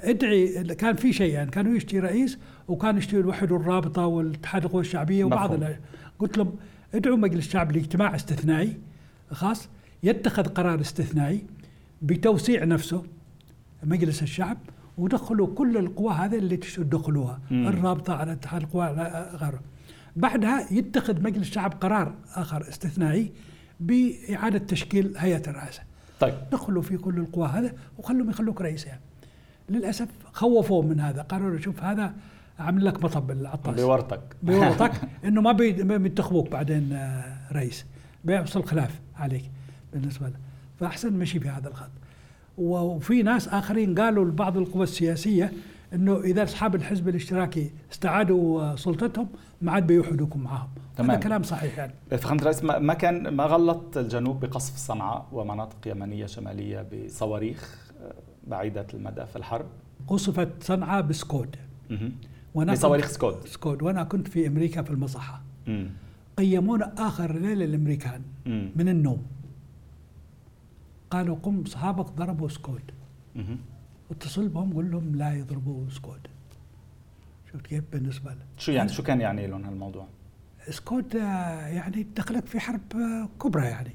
ادعي 0.00 0.64
كان 0.64 0.96
في 0.96 1.12
شيئين 1.12 1.34
يعني 1.34 1.50
كانوا 1.50 1.76
يشتي 1.76 2.00
رئيس 2.00 2.38
وكان 2.68 2.98
يشتي 2.98 3.16
الوحد 3.16 3.52
والرابطة 3.52 4.06
والاتحاد 4.06 4.64
القوى 4.64 4.80
الشعبية 4.80 5.24
وبعض 5.24 5.50
قلت 6.18 6.38
لهم 6.38 6.54
ادعوا 6.94 7.16
مجلس 7.16 7.46
الشعب 7.46 7.72
لاجتماع 7.72 8.14
استثنائي 8.14 8.76
خاص. 9.30 9.68
يتخذ 10.02 10.42
قرار 10.42 10.80
استثنائي 10.80 11.44
بتوسيع 12.02 12.64
نفسه 12.64 13.02
مجلس 13.82 14.22
الشعب 14.22 14.58
ودخلوا 14.98 15.54
كل 15.54 15.76
القوى 15.76 16.12
هذه 16.12 16.38
اللي 16.38 16.56
تدخلوها 16.56 17.40
الرابطة 17.50 18.14
على 18.14 18.32
اتحاد 18.32 18.62
القوى 18.62 18.84
على 18.84 19.30
غيره 19.34 19.60
بعدها 20.16 20.66
يتخذ 20.70 21.22
مجلس 21.22 21.48
الشعب 21.48 21.72
قرار 21.80 22.14
آخر 22.34 22.68
استثنائي 22.68 23.32
بإعادة 23.80 24.58
تشكيل 24.58 25.14
هيئة 25.16 25.50
الرئاسة. 25.50 25.82
طيب. 26.20 26.34
دخلوا 26.52 26.82
في 26.82 26.96
كل 26.96 27.18
القوى 27.18 27.48
هذا 27.48 27.72
وخلوهم 27.98 28.30
يخلوك 28.30 28.60
رئيس 28.60 28.86
يعني. 28.86 29.00
للأسف 29.68 30.08
خوفوه 30.32 30.82
من 30.82 31.00
هذا 31.00 31.22
قالوا 31.22 31.50
له 31.50 31.60
شوف 31.60 31.82
هذا 31.82 32.14
عامل 32.58 32.84
لك 32.84 33.04
مطب 33.04 33.30
العطاس 33.30 33.80
بورطك 33.80 34.20
بورطك 34.42 34.92
إنه 35.24 35.40
ما 35.40 35.52
بينتخبوك 35.52 36.50
بعدين 36.50 36.92
آه، 36.92 37.52
رئيس. 37.52 37.84
بيحصل 38.24 38.64
خلاف 38.64 39.00
عليك. 39.16 39.50
بالنسبة 39.92 40.26
له. 40.26 40.36
فأحسن 40.80 41.12
مشي 41.12 41.40
في 41.40 41.48
هذا 41.48 41.68
الخط. 41.68 41.90
وفي 42.58 43.22
ناس 43.22 43.48
آخرين 43.48 43.94
قالوا 43.94 44.24
لبعض 44.24 44.56
القوى 44.56 44.82
السياسية 44.82 45.52
إنه 45.94 46.20
إذا 46.20 46.42
أصحاب 46.42 46.74
الحزب 46.74 47.08
الاشتراكي 47.08 47.70
استعادوا 47.92 48.76
سلطتهم 48.76 49.28
ما 49.62 49.72
عاد 49.72 49.86
بيوحدوكم 49.86 50.40
معهم 50.40 50.68
تمام. 50.96 51.10
هذا 51.10 51.20
كلام 51.20 51.42
صحيح 51.42 51.78
يعني. 51.78 51.92
فخامة 52.10 52.40
الرئيس 52.40 52.64
ما 52.64 52.94
كان 52.94 53.28
ما 53.28 53.44
غلط 53.44 53.96
الجنوب 53.96 54.40
بقصف 54.40 54.76
صنعاء 54.76 55.26
ومناطق 55.32 55.88
يمنية 55.88 56.26
شمالية 56.26 56.86
بصواريخ 56.92 57.90
آه، 58.02 58.14
بعيدة 58.46 58.86
المدى 58.94 59.26
في 59.26 59.36
الحرب؟ 59.36 59.66
قصفت 60.08 60.48
صنعاء 60.60 61.02
بسكود 61.02 61.56
وأنا 62.54 62.72
بصواريخ 62.72 63.06
سكود 63.06 63.46
سكود 63.46 63.82
وأنا 63.82 64.04
كنت 64.04 64.28
في 64.28 64.46
أمريكا 64.46 64.82
في 64.82 64.90
المصحة. 64.90 65.42
قيمونا 66.38 66.92
آخر 66.98 67.32
ليلة 67.32 67.64
الأمريكان 67.64 68.22
مم. 68.46 68.70
من 68.76 68.88
النوم. 68.88 69.22
قالوا 71.10 71.36
قم 71.36 71.62
اصحابك 71.66 72.06
ضربوا 72.06 72.48
سكود 72.48 72.82
اتصل 74.10 74.48
بهم 74.48 74.72
قول 74.72 74.90
لهم 74.90 75.16
لا 75.16 75.34
يضربوا 75.34 75.90
سكود 75.90 76.20
شفت 77.52 77.66
كيف 77.66 77.84
بالنسبة 77.92 78.30
له 78.30 78.42
شو 78.58 78.72
يعني؟ 78.72 78.88
شو 78.88 79.02
كان 79.02 79.20
يعني 79.20 79.46
لهم 79.46 79.64
هالموضوع؟ 79.64 80.06
سكود 80.70 81.16
آه، 81.16 81.66
يعني 81.66 82.06
دخلك 82.16 82.46
في 82.46 82.60
حرب 82.60 82.80
آه، 82.94 83.28
كبرى 83.42 83.64
يعني. 83.64 83.90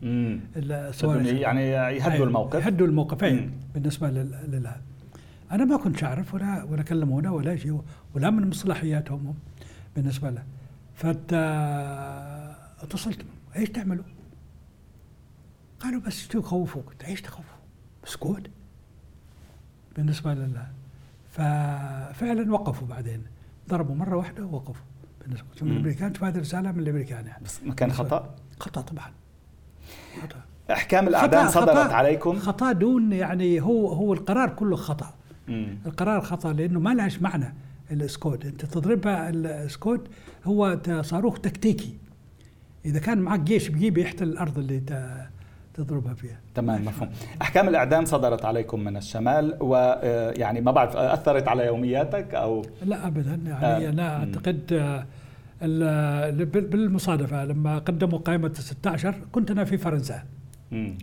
يعني 1.41 1.69
يهدوا 1.69 2.25
الموقف؟ 2.25 2.65
يهدوا 2.65 2.87
الموقف 2.87 3.23
بالنسبة 3.73 4.09
لهذا 4.09 4.81
أنا 5.51 5.65
ما 5.65 5.77
كنت 5.77 6.03
أعرف 6.03 6.33
ولا 6.33 6.63
ولا 6.63 6.83
كلمونا 6.83 7.31
ولا 7.31 7.55
شيء 7.55 7.81
ولا 8.15 8.29
من 8.29 8.49
مصلحياتهم 8.49 9.27
هم 9.27 9.35
بالنسبة 9.95 10.29
له. 10.29 10.43
فت 10.95 11.33
اتصلت. 12.83 13.25
إيش 13.55 13.69
تعملوا؟ 13.69 14.03
قالوا 15.83 16.01
بس 16.01 16.27
تخوفوك 16.27 16.93
إيش 17.07 17.21
تخوفوا؟ 17.21 17.57
سكوت 18.05 18.49
بالنسبة 19.95 20.33
لله 20.33 20.67
ففعلا 21.31 22.53
وقفوا 22.53 22.87
بعدين. 22.87 23.23
ضربوا 23.69 23.95
مرة 23.95 24.15
واحدة 24.15 24.45
ووقفوا. 24.45 24.83
بالنسبة 25.21 25.47
للامريكان 25.61 26.13
هذه 26.21 26.39
رسالة 26.39 26.71
من 26.71 26.79
الأمريكان 26.79 27.27
يعني. 27.27 27.43
بس 27.43 27.63
ما 27.63 27.73
كان 27.73 27.91
خطأ؟ 27.91 28.35
خطأ 28.59 28.81
طبعا. 28.81 29.11
خطأ. 30.21 30.41
أحكام 30.71 31.07
الاعدام 31.07 31.49
صدرت 31.49 31.69
خطأ 31.69 31.93
عليكم؟ 31.93 32.39
خطأ 32.39 32.71
دون 32.71 33.13
يعني 33.13 33.61
هو 33.61 33.87
هو 33.87 34.13
القرار 34.13 34.49
كله 34.49 34.75
خطأ. 34.75 35.13
مم. 35.47 35.77
القرار 35.85 36.21
خطأ 36.21 36.53
لأنه 36.53 36.79
ما 36.79 36.93
لهش 36.93 37.21
معنى 37.21 37.53
السكود 37.91 38.45
أنت 38.45 38.65
تضربها 38.65 39.29
السكود 39.29 40.07
هو 40.45 40.79
صاروخ 41.01 41.39
تكتيكي. 41.39 41.97
إذا 42.85 42.99
كان 42.99 43.17
معك 43.17 43.39
جيش 43.39 43.67
بيجي 43.67 43.89
بيحتل 43.89 44.27
الأرض 44.27 44.59
اللي 44.59 44.81
تضربها 45.73 46.13
فيها. 46.13 46.39
تمام 46.55 46.85
مفهوم. 46.85 47.09
أحكام 47.41 47.67
الإعدام 47.69 48.05
صدرت 48.05 48.45
عليكم 48.45 48.79
من 48.79 48.97
الشمال 48.97 49.57
ويعني 49.59 50.61
ما 50.61 50.71
بعرف 50.71 50.95
أثرت 50.97 51.47
على 51.47 51.65
يومياتك 51.65 52.35
أو؟ 52.35 52.61
لا 52.85 53.07
ابدا. 53.07 53.39
يعني 53.45 53.87
آه. 53.87 53.89
أنا 53.89 54.17
أعتقد 54.17 54.73
آه، 54.73 56.29
بالمصادفة 56.49 57.45
لما 57.45 57.77
قدموا 57.79 58.19
قائمة 58.19 58.53
16 58.53 59.15
كنت 59.31 59.51
أنا 59.51 59.63
في 59.63 59.77
فرنسا. 59.77 60.23
مم. 60.71 60.97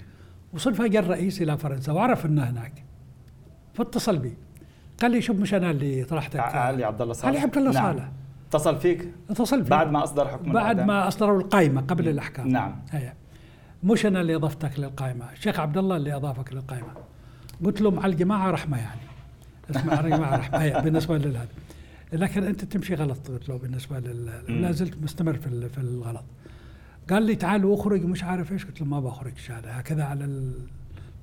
وصدفه 0.53 0.87
جاء 0.87 1.03
الرئيس 1.03 1.43
إلى 1.43 1.59
فرنسا 1.59 1.93
وعرف 1.93 2.27
إنه 2.27 2.43
هناك. 2.43 2.85
فاتصل 3.75 4.19
بي. 4.19 4.35
قال 5.03 5.11
لي 5.11 5.23
شوف 5.23 5.37
مش 5.37 5.55
أنا 5.55 5.71
اللي 5.71 6.05
طرحتك. 6.05 6.41
علي 6.41 6.85
عبد 6.85 7.03
الله 7.03 7.15
صالح. 7.15 7.27
علي 7.29 7.39
عبد 7.39 7.57
الله 7.57 7.73
نعم. 7.73 7.93
صالح. 7.93 8.09
اتصل 8.49 8.77
فيك؟ 8.77 9.09
اتصل 9.31 9.59
فيك 9.59 9.71
بعد 9.71 9.91
ما 9.91 10.05
أصدر 10.05 10.29
حكم 10.29 10.45
بعد 10.45 10.57
الأعدام. 10.57 10.87
ما 10.87 11.09
أصدروا 11.09 11.41
القائمة 11.41 11.81
قبل 11.81 12.09
الأحكام. 12.09 12.49
نعم. 12.49 12.77
هي. 12.91 13.13
مش 13.85 14.07
أنا 14.07 14.21
اللي 14.21 14.37
أضفتك 14.37 14.79
للقائمة 14.79 15.33
الشيخ 15.33 15.61
عبد 15.61 15.79
الله 15.79 15.97
اللي 15.97 16.17
أضافك 16.17 16.53
للقائمة. 16.53 16.89
قلت 17.65 17.81
له 17.81 17.91
مع 17.91 18.07
الجماعة 18.07 18.51
رحمة 18.51 18.79
يعني. 18.79 19.01
اسمع 19.71 20.01
الجماعة 20.01 20.37
رحمة. 20.37 20.81
بالنسبة 20.81 21.19
لهذا 21.19 21.49
لكن 22.13 22.45
أنت 22.45 22.65
تمشي 22.65 22.95
غلط 22.95 23.29
قلت 23.29 23.49
له 23.49 23.59
بالنسبة 23.59 23.99
لل 23.99 24.63
لا 24.63 24.73
زلت 24.73 25.03
مستمر 25.03 25.35
في 25.35 25.69
في 25.69 25.79
الغلط. 25.79 26.25
قال 27.11 27.23
لي 27.23 27.35
تعال 27.35 27.73
اخرج 27.73 28.05
مش 28.05 28.25
عارف 28.25 28.53
إيش. 28.53 28.65
قلت 28.65 28.81
له 28.81 28.87
ما 28.87 29.01
بخرج 29.01 29.37
شهادة. 29.37 29.73
هكذا 29.73 30.05
على 30.05 30.51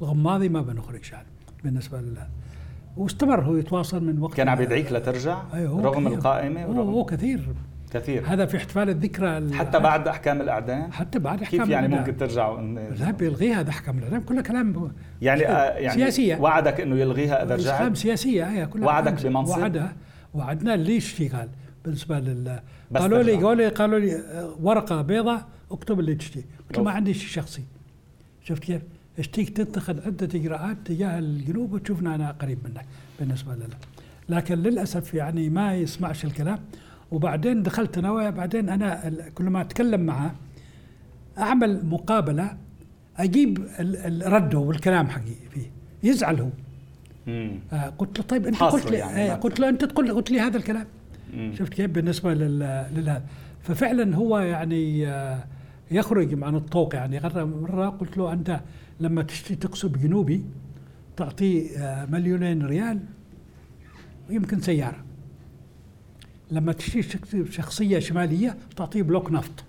الغماضي 0.02 0.50
ما 0.50 0.62
بنخرج 0.62 1.04
شهادة 1.04 1.28
بالنسبة 1.64 2.02
لله 2.02 2.28
واستمر 2.98 3.42
هو 3.42 3.56
يتواصل 3.56 4.04
من 4.04 4.20
وقت 4.20 4.34
كان 4.34 4.50
عم 4.50 4.62
يدعيك 4.62 4.92
لترجع؟ 4.92 5.44
أيوه 5.54 5.82
رغم 5.82 6.06
كثير. 6.06 6.18
القائمة 6.18 6.68
ورغم 6.68 6.90
هو 6.90 7.06
كثير. 7.06 7.40
كثير 7.92 8.24
هذا 8.26 8.46
في 8.46 8.58
احتفال 8.58 8.90
الذكرى 8.90 9.38
ال- 9.38 9.54
حتى 9.54 9.80
بعد 9.80 10.08
أحكام 10.08 10.42
الاعدام 10.42 10.92
حتى 10.92 11.20
بعد 11.20 11.42
أحكام 11.42 11.60
كيف 11.62 11.70
يعني 11.70 11.86
الإعدام. 11.86 12.08
ممكن 12.08 12.18
ترجع 12.18 12.52
لا 13.06 13.12
بيلغيها 13.12 13.60
هذا 13.60 13.70
أحكام 13.70 13.98
الاعدام 13.98 14.22
كلها 14.22 14.42
كلام 14.42 14.92
يعني 15.22 15.48
آه 15.48 15.78
يعني 15.78 15.98
سياسية. 16.02 16.36
وعدك 16.38 16.82
إنه 16.82 16.96
يلغيها 16.96 17.44
إذا 17.44 17.56
احكام 17.56 17.88
رجعت 17.88 17.98
سياسية 17.98 18.44
هي 18.44 18.66
كلها 18.66 18.88
وعدك. 18.88 19.26
بمنصب؟ 19.26 19.58
وعدها 19.58 19.96
وعدنا 20.34 20.76
ليش 20.76 21.12
في 21.12 21.28
قال 21.30 21.50
بالنسبة 21.86 22.20
لل 22.20 22.60
قالوا 22.96 23.24
لي. 23.24 23.34
قالوا 23.36 23.56
لي 23.56 23.68
قالوا 23.68 24.00
لي 24.00 24.16
آه، 24.16 24.56
ورقة 24.62 25.02
بيضاء 25.02 25.46
اكتب 25.72 26.00
اللي 26.00 26.16
تشتي 26.16 26.44
قلت 26.70 26.80
ما. 26.80 26.92
عندي 26.92 27.14
شيء 27.14 27.28
شخصي 27.30 27.64
شفت 28.44 28.64
كيف؟ 28.64 28.82
اشتيك 29.20 29.50
تتخذ 29.58 30.06
عدة 30.06 30.40
إجراءات 30.40 30.78
تجاه 30.86 31.20
الجنوب 31.20 31.74
وتشوفنا 31.74 32.16
أنا 32.16 32.32
قريب 32.32 32.58
منك 32.64 32.86
بالنسبة 33.20 33.56
له 33.56 33.66
لكن 34.30 34.56
للأسف 34.56 35.14
يعني 35.14 35.50
ما 35.50 35.76
يسمعش 35.76 36.26
الكلام 36.26 36.60
وبعدين 37.12 37.64
دخلت 37.64 37.98
أنا 37.98 38.30
بعدين 38.30 38.70
أنا 38.70 39.12
كل 39.36 39.44
ما 39.50 39.62
أتكلم 39.62 40.02
معه 40.02 40.36
أعمل 41.38 41.86
مقابلة 41.86 42.58
أجيب 43.18 43.68
الرده 43.80 44.60
والكلام 44.60 45.08
حقي 45.08 45.34
فيه 45.52 45.72
يزعل 46.04 46.40
هو. 46.42 46.50
آه 47.74 47.90
قلت 47.98 48.20
له 48.20 48.26
طيب 48.26 48.46
أنت 48.48 48.64
قلت 48.64 48.92
لي 48.92 48.98
يعني 48.98 49.28
ما- 49.28 49.36
قلت 49.36 49.60
له 49.60 49.70
أنت 49.70 49.86
تقول 49.86 50.12
قلت 50.14 50.32
لي 50.32 50.40
هذا 50.40 50.58
الكلام. 50.58 50.86
مم. 51.34 51.54
شفت 51.58 51.74
كيف؟ 51.74 51.92
بالنسبة 51.92 52.34
لل 52.34 52.60
للهذا 52.96 53.24
ففعلا 53.62 54.16
هو 54.16 54.40
يعني 54.40 55.08
آه، 55.08 55.44
يخرج 55.92 56.44
عن 56.44 56.56
الطوق 56.56 56.96
يعني. 56.96 57.20
مرة 57.36 57.90
قلت 57.90 58.18
له 58.18 58.34
أنت 58.34 58.60
لما 59.00 59.22
تشتي 59.24 59.56
تكسب 59.56 59.98
جنوبي 60.02 60.46
تعطيه 61.18 61.78
آه، 61.78 62.06
مليونين 62.06 62.66
ريال 62.66 63.00
ويمكن 64.30 64.62
سيارة. 64.62 65.04
لما 66.52 66.76
شخص- 66.80 67.36
شخصية 67.50 68.00
شمالية 68.00 68.58
تعطيه 68.76 69.02
block 69.04 69.32
نفط. 69.32 69.64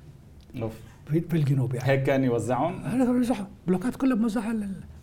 أوف. 0.62 0.72
في 1.06 1.32
الجنوب 1.36 1.74
يعني. 1.74 1.88
هيك 1.88 2.02
كان 2.02 2.24
يوزعهم 2.24 2.80
هذا 2.82 3.12
موزعها 3.12 3.48
بلوكات 3.66 3.96
كلها 3.96 4.16
موزعها 4.16 4.54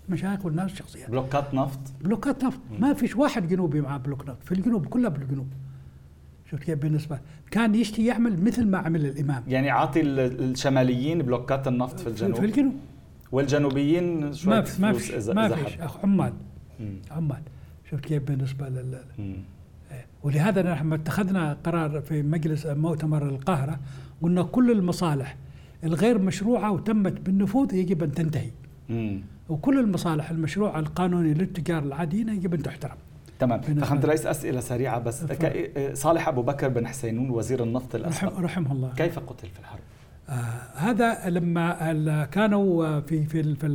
للمشايخ 0.10 0.46
والناس 0.46 0.72
الشخصيات 0.72 1.10
بلوكات 1.12 1.54
نفط؟ 1.54 1.80
بلوكات 2.02 2.44
نفط. 2.44 2.60
ما 2.80 2.94
فيش 2.94 3.16
واحد 3.16 3.48
جنوبي 3.48 3.82
معاه 3.82 3.98
block 3.98 4.22
نفط. 4.30 4.44
في 4.44 4.52
الجنوب 4.52 4.86
كلها 4.86 5.10
بالجنوب. 5.10 5.48
شفت 6.52 6.64
كيف؟ 6.64 6.80
بالنسبة 6.80 7.20
كان 7.52 7.76
يشتي 7.76 8.06
يعمل 8.06 8.44
مثل 8.44 8.68
ما 8.68 8.78
عمل 8.78 9.06
الإمام. 9.06 9.44
يعني 9.48 9.70
عاطي 9.70 10.02
ال- 10.02 10.20
الشماليين 10.52 11.22
بلوكات 11.22 11.68
النفط 11.68 12.00
في 12.00 12.08
الجنوب؟ 12.08 12.36
في 12.36 12.46
الجنوب. 12.46 12.74
والجنوبيين 13.32 14.34
شوية 14.34 14.56
ما 14.56 14.62
في 14.62 14.82
ما 14.82 14.94
فيش. 14.94 15.12
ما 15.30 15.56
فيش 15.56 15.78
عمال. 16.04 16.34
عمال. 17.12 17.42
شفت 17.92 18.06
كيف؟ 18.06 18.24
بالنسبة 18.24 18.70
لل. 18.70 19.00
ولهذا 20.26 20.72
نحن 20.74 20.94
اتخذنا 20.94 21.58
قرار 21.64 22.02
في 22.02 22.22
مجلس 22.22 22.66
مؤتمر 22.66 23.30
القاهرة 23.30 23.80
قلنا 24.22 24.44
كل 24.44 24.72
المصالح 24.72 25.36
الغير 25.84 26.18
مشروعة 26.20 26.72
وتمت 26.72 27.20
بالنفوذ 27.22 27.74
يجب 27.74 28.04
أن 28.04 28.12
تنتهي 28.12 28.50
مم. 28.90 29.22
وكل 29.50 29.80
المصالح 29.80 30.30
المشروعة 30.30 30.80
القانوني 30.80 31.34
للتجار 31.34 31.84
العاديين 31.84 32.30
يجب 32.30 32.54
أن 32.54 32.64
تحترم 32.64 32.96
تمام 33.40 33.62
فخامة. 33.62 34.00
الرئيس 34.04 34.26
أسئلة 34.26 34.60
سريعة 34.60 35.00
بس. 35.00 35.24
ك- 35.26 35.92
صالح 35.94 36.28
أبو 36.28 36.42
بكر 36.42 36.68
بن 36.70 36.88
حسينون 36.88 37.30
وزير 37.30 37.64
النفط 37.64 37.96
رحم 37.96 38.06
الأسبق 38.06 38.40
رحمه 38.40 38.72
الله 38.72 38.94
كيف 38.98 39.20
قتل 39.20 39.48
في 39.48 39.60
الحرب؟ 39.60 39.80
آه 40.30 40.34
هذا 40.76 41.30
لما 41.30 42.26
كانوا 42.26 43.00
في 43.00 43.24
في 43.26 43.56
في 43.56 43.68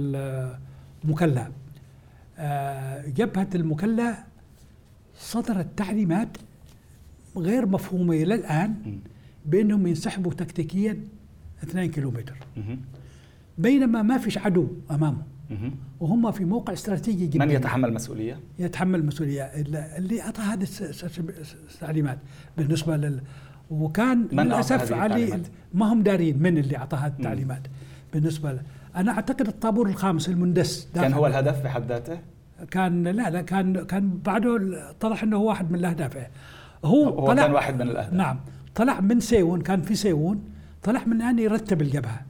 المكلا 1.05 1.47
آه 2.39 3.07
جبهة 3.09 3.49
المكلا 3.55 4.15
صدرت 5.20 5.66
تعليمات 5.76 6.28
غير 7.37 7.66
مفهومة 7.66 8.14
إلى 8.14 8.35
الآن. 8.35 8.74
بأنهم 9.46 9.87
ينسحبوا 9.87 10.33
تكتيكيا 10.33 10.98
2 11.62 11.90
كيلومتر. 11.90 12.37
بينما 13.59 14.02
ما 14.02 14.18
فيش 14.18 14.38
عدو 14.38 14.68
أمامهم 14.90 15.22
مهم. 15.50 15.74
وهم 16.00 16.30
في 16.33 16.44
موقع 16.44 16.72
استراتيجي 16.72 17.26
جدا 17.26 17.44
من 17.44 17.50
يتحمل 17.50 17.92
مسؤولية؟ 17.94 18.40
يتحمل 18.59 18.98
المسؤولية 19.00 19.42
اللي- 19.42 20.22
أعطى 20.22 20.42
هذه 20.42 20.66
التعليمات 21.74 22.18
بالنسبة 22.59 22.96
لل 22.96 23.20
وكان 23.70 24.28
من 24.33 24.44
للأسف 24.44 24.92
علي؟ 24.92 25.42
ما 25.74 25.92
هم 25.92 26.02
دارين 26.02 26.42
من 26.42 26.59
اللي 26.59 26.76
أعطى 26.76 26.96
هذه 26.96 27.12
التعليمات 27.18 27.62
بالنسبة 28.14 28.52
له 28.52 28.62
أنا 28.96 29.12
أعتقد 29.12 29.46
الطابور 29.48 29.88
الخامس 29.88 30.28
المندس 30.28 30.88
كان 30.94 31.12
هو 31.12 31.26
الهدف 31.26 31.64
بحد 31.64 31.87
ذاته؟ 31.88 32.18
كان 32.70 33.03
لا 33.09 33.31
لا 33.31 33.42
كان 33.42 33.85
كان 33.85 34.18
بعده 34.25 34.57
اتضح 34.90 35.23
إنه 35.23 35.37
هو 35.37 35.49
واحد 35.49 35.70
من 35.70 35.79
الأهداف. 35.79 36.16
هو, 36.85 37.05
هو 37.05 37.27
طلع 37.27 37.42
كان 37.42 37.53
واحد 37.53 37.75
من 37.75 37.90
الأهداف. 37.90 38.12
نعم. 38.12 38.40
طلع 38.75 39.01
من 39.01 39.20
سيون 39.20 39.61
كان 39.61 39.83
في 39.83 39.94
سيون 39.94 40.42
طلع 40.83 41.05
من 41.05 41.23
أن 41.23 41.38
يرتب 41.38 41.83
الجبهة. 41.83 42.20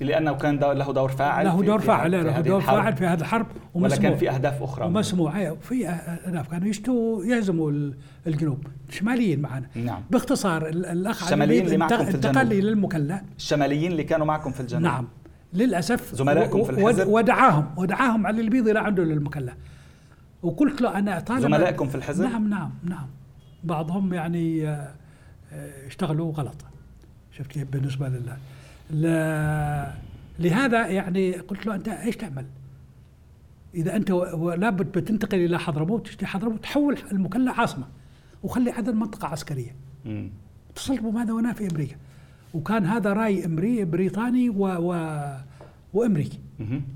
لأنه 0.00 0.32
كان 0.32 0.58
دور 0.58 0.72
له 0.74 0.92
دور 0.92 1.08
فاعل 1.08 1.46
له 1.46 1.62
دور 1.62 1.80
فاعل 1.80 2.12
له 2.12 2.40
دور 2.40 2.56
الحرب، 2.58 2.76
فاعل 2.76 2.96
في 2.96 3.06
هذه 3.06 3.20
الحرب 3.20 3.46
ولا 3.74 3.84
ومسموع 3.84 4.08
كان 4.10 4.16
في 4.18 4.30
أهداف 4.30 4.62
أخرى؟ 4.62 4.86
ومسموع 4.86 5.36
أيوة، 5.38 5.56
في 5.56 5.88
أهداف. 5.88 6.48
كانوا 6.50 6.68
يشتوا 6.68 7.24
يهزموا 7.24 7.70
ال- 7.70 7.94
الجنوب. 8.26 8.66
شماليين 8.90 9.40
معنا. 9.40 9.66
نعم. 9.74 10.02
باختصار 10.10 10.68
ال- 10.68 10.86
الأخ 10.86 11.22
الشماليين 11.22 11.64
اللي 11.66 11.76
معكم 11.76 12.04
في 12.04 12.14
انتقل 12.14 12.28
الجنوب. 12.40 12.52
إلى 12.52 12.68
المكلا 12.68 13.22
الشماليين 13.36 13.92
اللي 13.92 14.04
كانوا 14.04 14.26
معكم 14.26 14.50
في 14.52 14.60
الجنوب. 14.60 14.82
نعم. 14.82 15.08
للأسف 15.56 16.14
زملائكم 16.14 16.64
في 16.64 16.70
الحزب؟ 16.70 17.08
ودعاهم 17.08 17.66
ودعاهم 17.76 18.26
علي 18.26 18.40
البيض 18.40 18.68
إلى 18.68 18.78
عنده 18.78 19.04
للمكلا 19.04 19.54
وقلت 20.42 20.80
له 20.80 20.98
أنا 20.98 21.20
طالما 21.20 21.42
زملائكم 21.42 21.88
في 21.88 21.94
الحزب؟ 21.94 22.24
نعم 22.24 22.50
نعم 22.50 22.70
نعم 22.84 23.06
بعضهم 23.64 24.14
يعني 24.14 24.68
آه، 24.68 24.94
آه، 25.52 25.86
اشتغلوا 25.86 26.32
غلط 26.32 26.64
شفت 27.32 27.50
كيف 27.50 27.70
بالنسبة 27.70 28.08
لله 28.08 28.36
لا 28.90 29.92
لهذا 30.38 30.86
يعني 30.86 31.32
قلت 31.32 31.66
له 31.66 31.74
أنت 31.74 31.88
إيش 31.88 32.16
تعمل؟ 32.16 32.46
إذا 33.74 33.96
أنت 33.96 34.10
ولابد 34.10 34.98
بتنتقل 34.98 35.38
إلى 35.38 35.58
حضرموت 35.58 36.06
تشتري 36.06 36.26
حضرموت 36.26 36.62
تحول 36.62 36.98
المكلا 37.12 37.52
عاصمة 37.52 37.86
وخلي 38.42 38.70
عدن 38.70 38.96
منطقه 38.96 39.28
عسكرية 39.28 39.76
مم. 40.04 40.30
اتصلت 40.70 41.00
بماذا 41.00 41.32
وأنا 41.32 41.52
في 41.52 41.70
أمريكا 41.70 41.96
وكان 42.56 42.84
هذا 42.84 43.12
رأي 43.12 43.44
امري 43.44 43.84
بريطاني 43.84 44.50
و, 44.50 44.66
و 44.66 45.20
وأمريكي. 45.94 46.40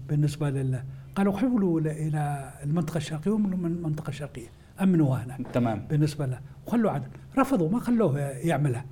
بالنسبة 0.09 0.51
لل 0.51 0.81
قالوا 1.15 1.39
حولوا 1.39 1.81
إلى 1.81 2.51
المنطقة 2.65 2.97
الشرقية 2.97 3.31
ومن 3.31 3.53
المنطقة 3.67 4.09
الشرقية 4.09 4.49
أمنوا 4.83 5.17
هنا 5.17 5.39
تمام 5.53 5.87
بالنسبة 5.91 6.27
له 6.27 6.41
وخلوا 6.67 6.91
عدن 6.91 7.09
رفضوا 7.39 7.69
ما 7.71 7.81
خلوه 7.81 8.19
يعملها 8.21 8.85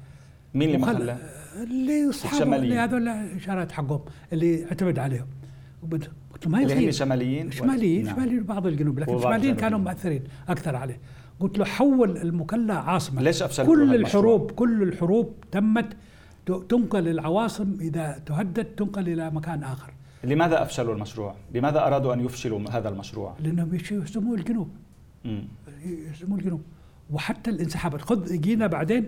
مين 0.55 0.69
اللي 0.69 0.79
ما 0.79 0.87
خلاه؟ 0.87 1.17
اللي 1.63 2.11
أصحابه. 2.11 2.57
اللي 2.57 2.79
هذول 2.79 3.09
الاشارات 3.09 3.73
حقهم 3.73 4.01
اللي 4.33 4.65
اعتمد 4.65 4.99
عليهم 4.99 5.27
قلت 5.93 6.05
له 6.47 6.51
ما 6.53 6.63
اللي 6.63 6.75
يصير 6.75 6.91
شماليين 6.91 7.51
شماليين 7.51 8.05
نعم. 8.05 8.17
شماليين 8.17 8.43
بعض 8.43 8.67
الجنوب 8.67 8.99
لكن 8.99 9.15
الشماليين. 9.17 9.57
كانوا 9.57 9.79
مؤثرين 9.79 10.23
أكثر 10.49 10.77
عليه 10.77 11.01
قلت 11.41 11.59
له 11.59 11.65
حول 11.65 12.17
المكلا 12.17 12.75
عاصمة 12.75 13.23
ليش 13.23 13.43
كل؟ 13.43 13.95
الحروب 13.95 14.51
كل 14.51 14.83
الحروب 14.83 15.35
تمت 15.53 15.97
تنقل 16.69 17.09
العواصم 17.09 17.77
إذا 17.81 18.21
تهدد 18.27 18.65
تنقل 18.65 19.09
إلى 19.09 19.31
مكان 19.31 19.63
آخر 19.63 19.93
لماذا 20.25 20.63
أفشلوا 20.63 20.95
المشروع؟ 20.95 21.35
لماذا 21.55 21.87
أرادوا 21.87 22.15
أن 22.15 22.25
يفشلوا 22.25 22.71
هذا 22.71 22.89
المشروع؟ 22.89 23.35
لأنهم 23.41 23.75
يش- 23.75 23.93
يهزموا 23.93 24.37
الجنوب. 24.37 24.69
يهزموا 25.85 26.39
الجنوب 26.39 26.63
وحتى 27.11 27.51
الانسحابات 27.51 28.03
خذ 28.03 28.33
جينا 28.41 28.67
بعدين 28.67 29.07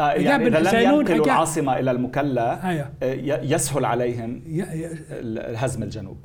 آه 0.00 0.10
يعني 0.12 0.46
إذا 0.46 0.60
لم 0.60 0.94
ينقلوا 0.98 1.24
العاصمة 1.26 1.78
إلى 1.78 1.90
المكلا 1.90 2.68
أيوه 2.68 2.90
آه، 3.02 3.14
يسهل 3.44 3.84
عليهم 3.84 4.42
هزم 5.56 5.82
الجنوب 5.82 6.16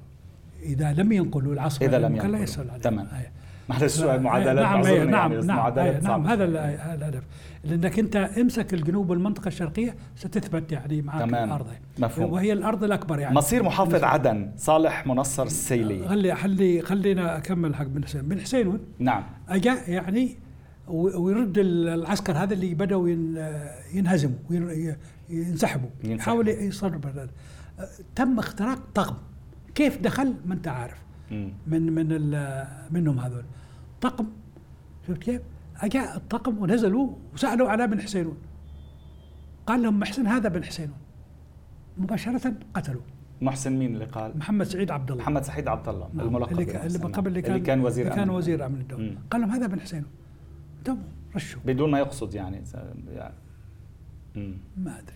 إذا 0.63 0.93
لم 0.93 1.11
ينقلوا 1.11 1.53
العاصمة 1.53 1.87
إذا 1.87 1.97
إلى 1.97 2.07
لم 2.07 2.15
ينقلوا. 2.15 2.37
يسهل 2.39 2.69
عليهم 2.69 2.81
تمام. 2.81 3.07
أيوة. 3.13 3.29
معلش 3.69 3.99
شوي 3.99 4.17
معادلات 4.17 4.65
نعم 4.65 4.83
أيوة، 4.85 5.05
نعم 5.05 5.31
يعني، 5.33 5.45
نعم 5.45 5.57
معادلات 5.57 6.03
نعم 6.03 6.23
صعبة. 6.23 6.33
هذا 6.33 6.43
ال- 6.43 6.57
هذا 6.57 6.95
الهدف 6.95 7.23
لأنك 7.63 7.99
أنت 7.99 8.15
امسك 8.15 8.73
الجنوب 8.73 9.09
والمنطقة 9.09 9.47
الشرقية 9.47 9.95
ستثبت 10.15 10.71
يعني 10.71 11.01
معك 11.01 11.21
تمام. 11.21 11.47
الأرض 11.47 11.67
مفهوم. 11.99 12.33
وهي 12.33 12.53
الأرض 12.53 12.83
الأكبر 12.83 13.19
يعني 13.19 13.35
مصير 13.35 13.63
محافظ 13.63 14.03
عدن 14.03 14.51
صالح 14.57 15.07
منصر 15.07 15.43
السيلي 15.43 16.07
خلي 16.09 16.35
خلي 16.35 16.81
خلينا 16.81 17.37
أكمل 17.37 17.75
حق 17.75 17.85
بن 17.85 18.03
حسين 18.05 18.21
بن 18.21 18.39
حسين 18.41 18.79
نعم 18.99 19.23
اجا 19.49 19.77
يعني 19.87 20.37
ويرد 20.87 21.57
ال- 21.57 21.87
العسكر 21.89 22.33
هذا 22.37 22.53
اللي 22.53 22.73
بدأوا 22.75 23.09
ين- 23.09 23.49
ينهزموا 23.93 24.35
ينسحبوا. 25.29 25.89
يحاول 26.03 26.47
يصرف. 26.47 27.01
تم 28.15 28.39
اختراق 28.39 28.79
طقم 28.95 29.15
كيف 29.75 29.97
دخل 30.01 30.33
ما 30.45 30.53
أنت 30.53 30.67
عارف. 30.67 30.97
من 31.31 31.93
من 31.93 32.07
منهم 32.91 33.19
هذول 33.19 33.43
طقم 34.01 34.25
شفت 35.07 35.17
كيف؟ 35.17 35.41
أجا 35.77 36.15
الطقم 36.15 36.57
ونزلوا 36.57 37.15
وسألوا 37.33 37.69
على 37.69 37.87
بن 37.87 38.01
حسينون 38.01 38.37
قال 39.67 39.81
لهم 39.83 39.99
محسن 39.99 40.27
هذا 40.27 40.49
بن 40.49 40.63
حسينون 40.63 40.97
مباشرة 41.97 42.53
قتلوا 42.73 43.01
محسن 43.41 43.71
مين 43.73 43.93
اللي 43.93 44.05
قال؟ 44.05 44.37
محمد 44.37 44.65
سعيد 44.65 44.91
عبد 44.91 45.11
الله 45.11 45.23
محمد 45.23 45.43
سعيد 45.43 45.67
عبد 45.67 45.89
الله 45.89 46.09
نعم. 46.13 46.27
الملقب 46.27 46.51
اللي, 46.51 46.65
ك- 46.65 46.75
اللي 46.75 46.97
قبل 46.99 47.27
اللي 47.27 47.41
كان 47.41 47.51
اللي 47.55 47.65
كان 47.65 47.79
وزير 47.81 48.05
اللي 48.05 48.15
كان 48.15 48.27
أمن. 48.29 48.37
وزير 48.37 48.65
أمن 48.65 48.81
الدولة 48.81 49.03
مم. 49.03 49.17
قال 49.31 49.41
لهم 49.41 49.51
هذا 49.51 49.67
بن 49.67 49.79
حسين 49.79 50.05
دموا 50.85 51.03
رشوا 51.35 51.61
بدون 51.65 51.91
ما 51.91 51.99
يقصد 51.99 52.33
يعني 52.33 52.63
يعني 53.11 53.33
مم. 54.35 54.57
ما 54.77 54.99
أدري 54.99 55.15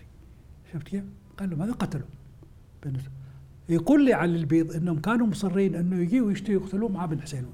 شفت 0.72 0.82
كيف؟ 0.82 1.04
قال 1.38 1.50
لهم 1.50 1.62
هذا 1.62 1.72
قتلوا 1.72 2.06
بالنسبة. 2.82 3.10
يقول 3.68 4.04
لي 4.04 4.12
علي 4.12 4.36
البيض 4.36 4.76
إنهم 4.76 4.98
كانوا 4.98 5.26
مصرين 5.26 5.74
إنه 5.74 5.96
يجي 5.96 6.20
ويشتري 6.20 6.54
يقتلوه 6.54 6.88
مع 6.88 7.06
بن 7.06 7.20
حسين 7.20 7.46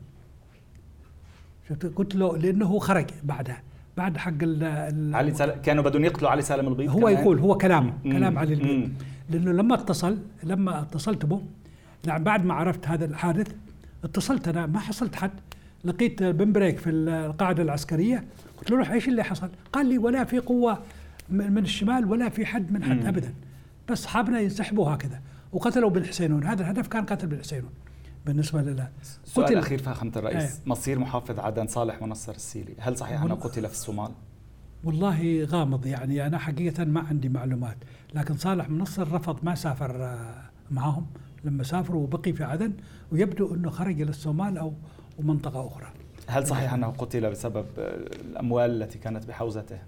شفت 1.69 1.87
قلت 1.87 2.15
له 2.15 2.37
لأنه 2.39 2.67
هو 2.67 2.79
خرج 2.79 3.07
بعدها 3.25 3.63
بعد 3.97 4.17
حق 4.17 4.33
ال 4.43 5.15
علي 5.15 5.35
سال... 5.35 5.51
كانوا 5.51 5.85
بدهم 5.85 6.05
يقتلوا 6.05 6.31
علي 6.31 6.43
سالم 6.43 6.69
البيض 6.69 6.91
هو 6.91 7.01
كمان؟ 7.01 7.13
يقول 7.13 7.39
هو 7.39 7.59
كلامه. 7.59 7.93
كلام 8.03 8.39
علي 8.39 8.55
البيض 8.55 8.71
مم. 8.71 8.93
لأنه 9.31 9.53
لما 9.53 9.75
اتصل 9.75 10.19
لما 10.45 10.83
اتصلت 10.83 11.27
به 11.27 11.41
بعد 12.05 12.45
ما 12.45 12.55
عرفت 12.55 12.89
هذا 12.89 13.05
الحادث 13.05 13.55
اتصلت 14.05 14.49
أنا 14.49 14.67
ما 14.67 14.79
حصلت 14.79 15.17
حد 15.17 15.31
لقيت 15.85 16.23
بن 16.23 16.53
بريك 16.53 16.79
في 16.79 16.91
القاعدة 16.91 17.63
العسكرية 17.63 18.25
قلت 18.59 18.71
له 18.71 18.77
روح 18.77 18.91
إيش 18.91 19.09
اللي 19.09 19.25
حصل؟ 19.25 19.49
قال 19.73 19.87
لي 19.87 19.99
ولا 19.99 20.25
في 20.25 20.39
قوة 20.39 20.79
من 21.29 21.53
من 21.53 21.63
الشمال 21.63 22.05
ولا 22.05 22.29
في 22.29 22.47
حد 22.47 22.73
من 22.73 22.85
حد 22.85 23.01
مم. 23.01 23.07
ابدا 23.07 23.35
بس 23.89 24.01
اصحابنا 24.01 24.41
ينسحبوا 24.41 24.95
هكذا 24.95 25.21
وقتلوا 25.55 25.91
بن 25.91 26.05
حسينون 26.05 26.45
هذا 26.45 26.63
الهدف 26.63 26.87
كان 26.89 27.05
قتل 27.07 27.27
بن 27.27 27.39
حسينون 27.39 27.71
بالنسبة 28.27 28.63
لله 28.63 28.89
سؤال 29.25 29.47
قتل. 29.47 29.59
أخير 29.59 29.79
فخامه 29.83 30.13
الرئيس. 30.17 30.43
إيه. 30.43 30.51
مصير 30.67 30.99
محافظ 30.99 31.39
عدن 31.41 31.67
صالح 31.67 32.03
منصر 32.03 32.33
السيلي 32.35 32.75
هل 32.79 32.97
صحيح 32.97 33.23
أنه 33.23 33.35
قتل 33.35 33.67
في 33.69 33.73
الصومال؟ 33.75 34.11
والله 34.85 35.45
غامض 35.45 35.87
يعني. 35.87 36.27
أنا 36.27 36.39
حقيقة 36.39 36.85
ما 36.85 37.01
عندي 37.01 37.29
معلومات. 37.29 37.77
لكن 38.15 38.37
صالح 38.37 38.69
منصر 38.71 39.13
رفض 39.13 39.39
ما 39.43 39.55
سافر 39.55 40.05
آه، 40.05 40.43
معهم 40.71 41.07
لما 41.45 41.63
سافروا 41.63 42.03
وبقي 42.03 42.33
في 42.33 42.45
عدن 42.45 42.73
ويبدو 43.13 43.55
إنه 43.55 43.71
خرج 43.71 44.01
إلى 44.01 44.11
الصومال 44.11 44.59
أو 44.59 44.73
ومنطقه 45.19 45.67
أخرى. 45.67 45.87
هل 46.27 46.47
صحيح 46.47 46.73
أنه 46.75 46.87
قتل 46.87 47.31
بسبب 47.31 47.67
آه، 47.79 47.97
الأموال 48.31 48.83
التي 48.83 48.99
كانت 48.99 49.27
بحوزته؟ 49.27 49.79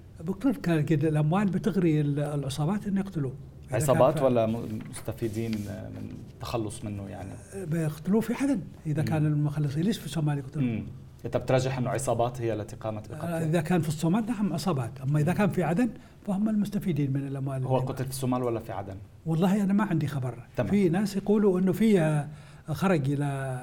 كده 0.82 1.08
الأموال 1.08 1.46
بتغري 1.50 2.00
ال- 2.00 2.20
العصابات 2.20 2.86
إن 2.86 2.96
يقتلوه. 2.96 3.34
عصابات 3.72 4.22
ولا 4.22 4.46
مستفيدين 4.90 5.50
من 5.50 6.10
التخلص 6.34 6.84
منه 6.84 7.08
يعني؟ 7.08 7.30
بيقتلوه 7.54 8.20
في 8.20 8.34
عدن 8.34 8.60
إذا 8.86 9.02
كان 9.02 9.26
المخلصين 9.26 9.82
ليش 9.82 9.98
في 9.98 10.06
الصومال 10.06 10.38
يقتلوه؟ 10.38 10.82
انت 11.24 11.36
بترجح 11.36 11.78
أنه 11.78 11.90
عصابات 11.90 12.40
هي 12.40 12.54
التي 12.54 12.76
قامت 12.76 13.10
آه، 13.10 13.16
بقتله. 13.16 13.44
إذا 13.44 13.60
كان 13.60 13.80
في 13.80 13.88
الصومال 13.88 14.26
نعم 14.26 14.52
عصابات. 14.52 14.90
أما 15.00 15.20
إذا 15.20 15.32
كان 15.32 15.50
في 15.50 15.62
عدن 15.62 15.88
فهم 16.26 16.48
المستفيدين 16.48 17.12
من 17.12 17.26
الأموال 17.26 17.64
هو 17.64 17.78
قتل 17.78 18.04
في 18.04 18.10
الصومال 18.10 18.42
ولا 18.42 18.60
في 18.60 18.72
عدن؟ 18.72 18.96
والله 19.26 19.62
أنا 19.64 19.72
ما 19.72 19.84
عندي 19.84 20.06
خبر. 20.06 20.34
تمام. 20.56 20.70
في 20.70 20.88
ناس 20.88 21.16
يقولوا 21.16 21.60
إنه 21.60 21.72
في 21.72 22.24
خرج 22.68 23.10
إلى 23.10 23.60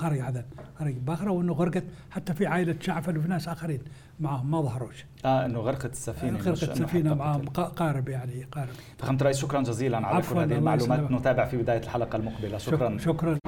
خرج 0.00 0.20
عدن 0.20 0.44
خرج 0.78 0.94
باخرة 0.94 1.30
وإنه 1.30 1.52
غرقت 1.52 1.84
حتى 2.10 2.34
في 2.34 2.46
عائلة 2.46 2.76
شعفل 2.80 3.18
وفي 3.18 3.28
ناس 3.28 3.48
آخرين 3.48 3.80
معهم 4.20 4.50
ما 4.50 4.62
ظهروش. 4.62 5.04
آه 5.24 5.46
إنه 5.46 5.58
غرقت 5.58 5.92
السفينة 5.92 6.38
غرقت 6.38 6.48
مش 6.48 6.64
إنه 6.64 6.74
سفينه 6.74 7.10
حتى 7.10 7.18
معهم. 7.18 7.48
قارب 7.48 8.08
يعني 8.08 8.46
قارب. 8.52 8.68
فخامه 8.98 9.20
الرئيس 9.20 9.38
شكرا 9.38 9.62
جزيلا 9.62 10.06
على 10.06 10.22
كل 10.22 10.36
هذه 10.38 10.58
المعلومات. 10.58 11.10
نتابع 11.10 11.46
في 11.46 11.56
بداية 11.56 11.80
الحلقة 11.80 12.16
المقبلة. 12.16 12.58
شكرا. 12.58 12.98
شكرا. 12.98 13.38